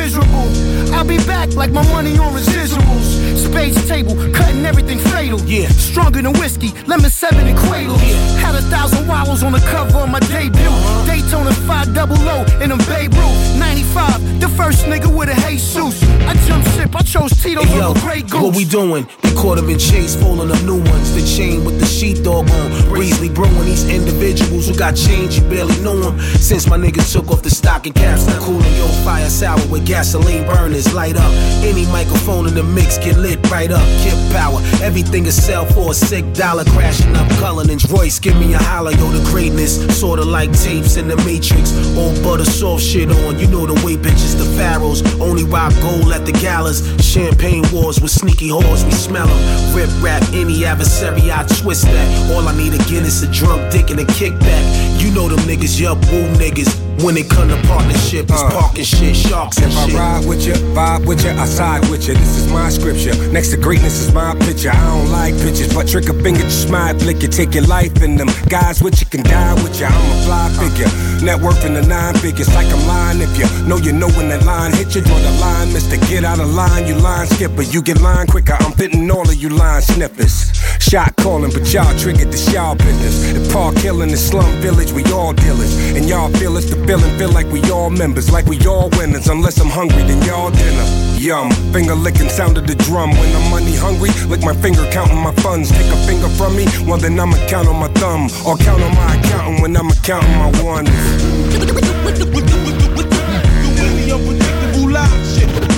[1.05, 3.37] I'll be back like my money on residuals.
[3.37, 5.39] Spades table, cutting everything fatal.
[5.41, 7.95] Yeah, stronger than whiskey, lemon seven and cradle.
[8.41, 10.65] Had a thousand wallows on the cover of my debut.
[10.65, 11.05] Uh-huh.
[11.05, 13.59] Daytona 5 double low in a Babe Ruth.
[13.59, 16.01] 95, the first nigga with a Jesus.
[16.25, 18.41] I jumped ship, I chose Tito Hey, yo, over Grey Goose.
[18.41, 19.07] what we doing?
[19.23, 21.13] We caught up in chase, folding up new ones.
[21.13, 22.89] The chain with the sheepdog on.
[22.89, 26.19] Breezely brewing these individuals who got change, you barely knew them.
[26.19, 30.45] Since my niggas took off the stocking caps, now cooling your fire sour with gasoline
[30.47, 30.94] burners.
[30.95, 33.85] Light up any microphone in the mix, get lit right up.
[33.99, 36.63] Kip power, everything is sell for a sick dollar.
[36.63, 39.75] Crashing up Cullinan's Royce, give me a holler, yo, the greatness.
[39.99, 41.75] Sorta like tapes in the Matrix.
[41.97, 45.01] Old butter soft shit on, you know the way bitches, the pharaohs.
[45.19, 46.79] Only rob gold at the galas.
[47.03, 49.75] Champagne wars with sneaky whores, we smell them.
[49.75, 52.31] Rip rap any adversary, I twist that.
[52.31, 54.63] All I need again is a drunk dick and a kickback.
[55.01, 56.84] You know them niggas, yup, woo niggas.
[57.03, 58.49] When it come to partnership, it's uh.
[58.51, 59.95] parking shit, sharks If I shit.
[59.95, 62.13] ride with you, vibe with you, I side with you.
[62.13, 63.13] This is my scripture.
[63.31, 64.71] Next to greatness is my picture.
[64.71, 68.01] I don't like pictures, but trick a finger, just smile, flick you, take your life
[68.01, 68.29] in them.
[68.47, 69.87] Guys with you can die with you.
[69.87, 70.89] I'm a fly figure.
[71.25, 73.19] Net worth in the nine figures, like I'm lying.
[73.19, 75.97] If you know you know when that line hit you, draw the line, mister.
[76.07, 77.63] Get out of line, you line skipper.
[77.63, 78.53] You get line quicker.
[78.53, 80.53] I'm fitting all of you line snippers.
[80.79, 83.35] Shot calling, but y'all triggered the y'all business.
[83.35, 85.75] If Park Hill in the slum village, we all dealers.
[85.95, 89.27] And y'all feel it's the feeling, feel like we all members, like we all winners.
[89.27, 90.85] Unless I'm hungry, then y'all dinner.
[91.17, 93.11] Yum, finger licking sound of the drum.
[93.11, 95.71] When I'm money hungry, lick my finger counting my funds.
[95.71, 98.29] Take a finger from me, well then I'ma count on my thumb.
[98.45, 100.89] Or count on my accountant when I'ma count my ones.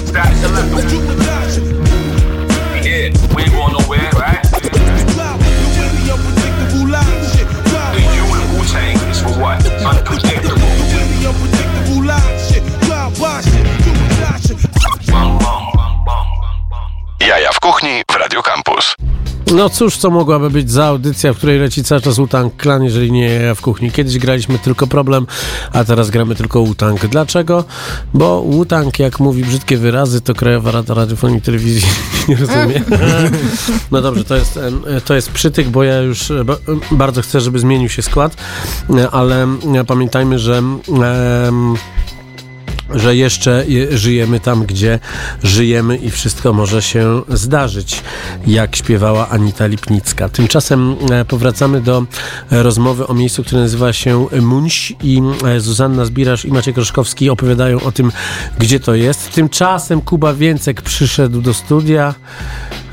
[0.08, 1.77] Stop the
[19.54, 23.12] No cóż, co mogłaby być za audycja, w której leci cały czas Utang Klan, jeżeli
[23.12, 23.92] nie w kuchni.
[23.92, 25.28] Kiedyś graliśmy tylko problem,
[25.74, 27.08] a teraz gramy tylko Utang.
[27.08, 27.64] Dlaczego?
[28.14, 31.88] Bo Utang, jak mówi brzydkie wyrazy, to Krajowa Rada Radiofonii i Telewizji
[32.30, 32.82] nie rozumie.
[33.92, 34.60] No dobrze, to jest,
[35.06, 36.58] to jest przytyk, bo ja już e, ba-
[36.92, 38.38] bardzo chcę, żeby zmienił się skład,
[38.98, 39.48] e, ale
[39.88, 40.84] pamiętajmy, że em,
[42.96, 45.00] że jeszcze je- żyjemy tam, gdzie
[45.44, 48.02] żyjemy i wszystko może się zdarzyć,
[48.48, 50.30] jak śpiewała Anita Lipnicka.
[50.30, 52.04] Tymczasem e, powracamy do
[52.52, 57.82] rozmowy o miejscu, które nazywa się Munś i e, Zuzanna Zbirasz i Maciek Roszkowski opowiadają
[57.82, 58.12] o tym,
[58.60, 59.32] gdzie to jest.
[59.32, 62.16] Tymczasem Kuba Więcek przyszedł do studia.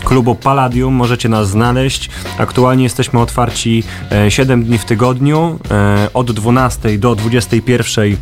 [0.04, 2.10] klubu Palladium, możecie nas znaleźć.
[2.38, 8.18] Aktualnie jesteśmy otwarci e, 7 dni w tygodniu, e, od 12 do 21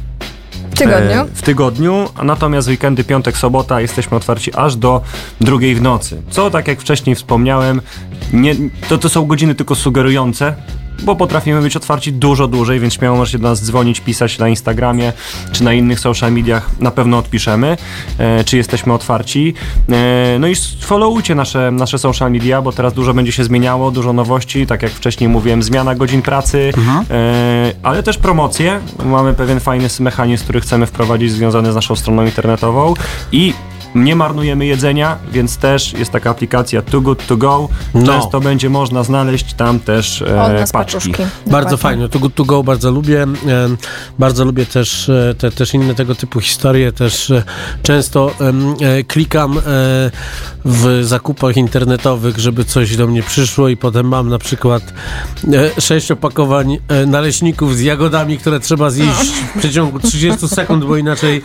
[0.74, 1.22] W tygodniu.
[1.22, 5.02] E, w tygodniu, natomiast weekendy, piątek, sobota jesteśmy otwarci aż do
[5.42, 6.22] drugiej w nocy.
[6.30, 7.82] Co, tak jak wcześniej wspomniałem,
[8.34, 8.56] nie,
[8.90, 10.56] to, to są godziny tylko sugerujące,
[11.02, 15.14] bo potrafimy być otwarci dużo dłużej, więc śmiało możecie do nas dzwonić, pisać na Instagramie
[15.52, 17.78] czy na innych social mediach, na pewno odpiszemy,
[18.18, 19.54] e, czy jesteśmy otwarci.
[19.89, 24.14] E, no i followujcie nasze, nasze social media, bo teraz dużo będzie się zmieniało, dużo
[24.14, 26.72] nowości, tak jak wcześniej mówiłem, zmiana godzin pracy,
[27.12, 28.80] e, ale też promocje.
[29.06, 32.94] Mamy pewien fajny mechanizm, który chcemy wprowadzić związany z naszą stroną internetową
[33.32, 33.54] i
[33.96, 37.70] nie marnujemy jedzenia, więc też jest taka aplikacja Too Good To Go.
[37.94, 38.06] No.
[38.06, 41.14] Często będzie można znaleźć tam też e, paczki.
[41.48, 42.10] Bardzo fajnie.
[42.10, 43.24] To Good To Go bardzo lubię.
[43.24, 43.38] Em,
[44.20, 46.91] Bardzo lubię też, e, te, też inne tego typu historie.
[46.91, 47.44] Też e,
[47.84, 48.32] często
[48.82, 49.62] e, klikam e,
[50.66, 54.84] w zakupach internetowych, żeby coś do mnie przyszło i potem mam na przykład
[55.78, 60.98] e, sześć opakowań e, naleśników z jagodami, które trzeba zjeść w przeciągu 30 sekund, bo
[60.98, 61.41] inaczej,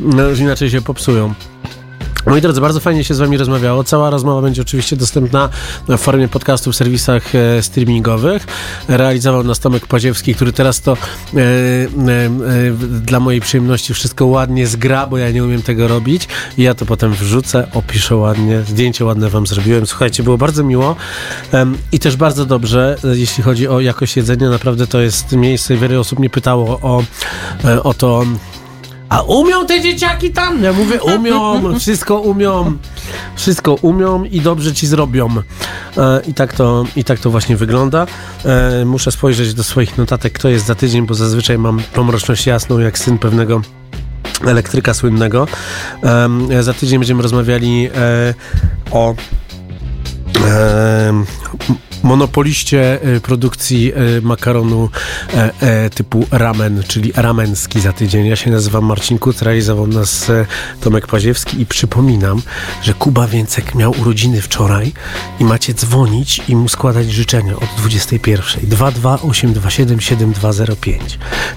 [0.00, 1.34] no, inaczej się popsują.
[2.26, 3.84] Moi drodzy, bardzo fajnie się z Wami rozmawiało.
[3.84, 5.48] Cała rozmowa będzie oczywiście dostępna
[5.88, 8.46] w formie podcastu w serwisach e, streamingowych.
[8.88, 10.96] Realizował nas Tomek Paziewski, który teraz to e,
[11.36, 12.30] e, e,
[13.00, 16.28] dla mojej przyjemności wszystko ładnie zgra, bo ja nie umiem tego robić.
[16.58, 18.62] Ja to potem wrzucę, opiszę ładnie.
[18.68, 19.86] Zdjęcie ładne Wam zrobiłem.
[19.86, 20.96] Słuchajcie, było bardzo miło
[21.52, 24.50] Em, i też bardzo dobrze, e, jeśli chodzi o jakość jedzenia.
[24.50, 25.76] Naprawdę to jest miejsce.
[25.76, 27.02] Wiele osób mnie pytało o,
[27.64, 28.24] e, o to,
[29.08, 30.62] a umią te dzieciaki tam?
[30.62, 32.76] Ja mówię, umią, wszystko umią,
[33.36, 35.28] wszystko umią i dobrze ci zrobią.
[35.96, 38.06] E, I tak to, i tak to właśnie wygląda.
[38.44, 42.78] E, muszę spojrzeć do swoich notatek, kto jest za tydzień, bo zazwyczaj mam pomroczność jasną,
[42.78, 43.60] jak syn pewnego
[44.46, 45.46] elektryka słynnego.
[46.02, 48.34] Em, za tydzień będziemy rozmawiali e,
[48.90, 49.14] o
[52.04, 54.90] monopoliście e, produkcji e, makaronu
[55.60, 58.26] e, typu ramen, czyli ramenski za tydzień.
[58.26, 60.30] Ja się nazywam Marcin Kut, realizował nas
[60.80, 62.42] Tomek Paziewski i przypominam,
[62.82, 64.92] że Kuba Więcek miał urodziny wczoraj
[65.40, 68.70] i macie dzwonić i mu składać życzenia od 21.
[68.70, 70.98] 228277205.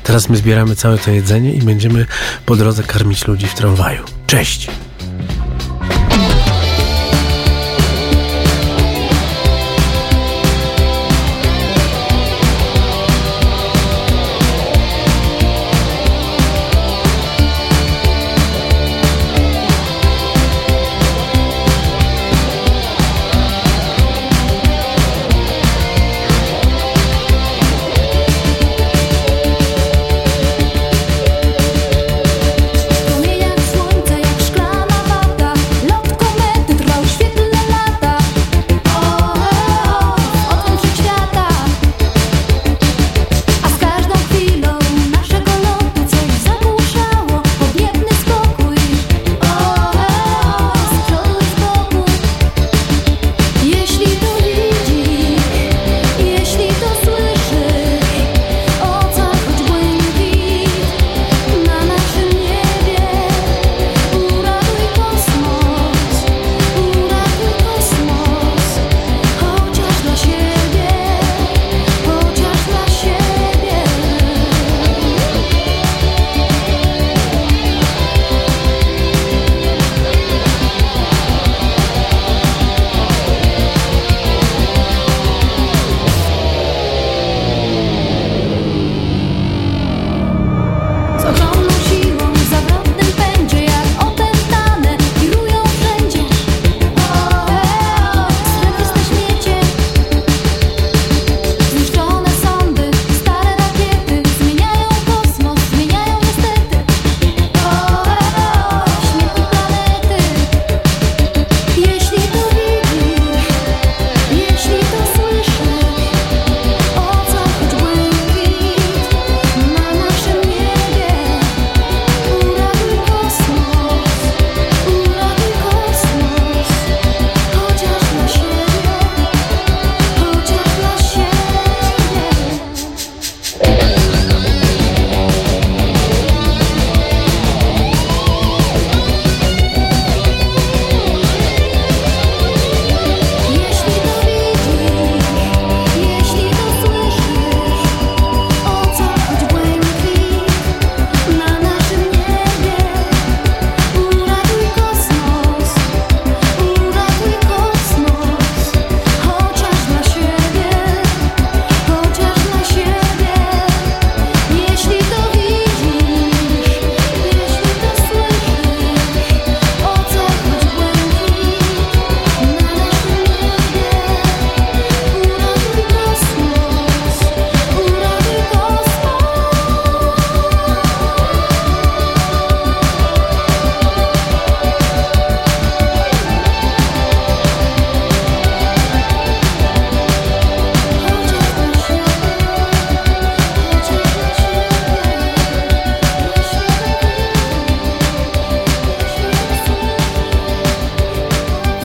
[0.04, 2.06] Teraz my zbieramy całe to jedzenie i będziemy
[2.46, 4.04] po drodze karmić ludzi w tramwaju.
[4.28, 4.70] Cześć!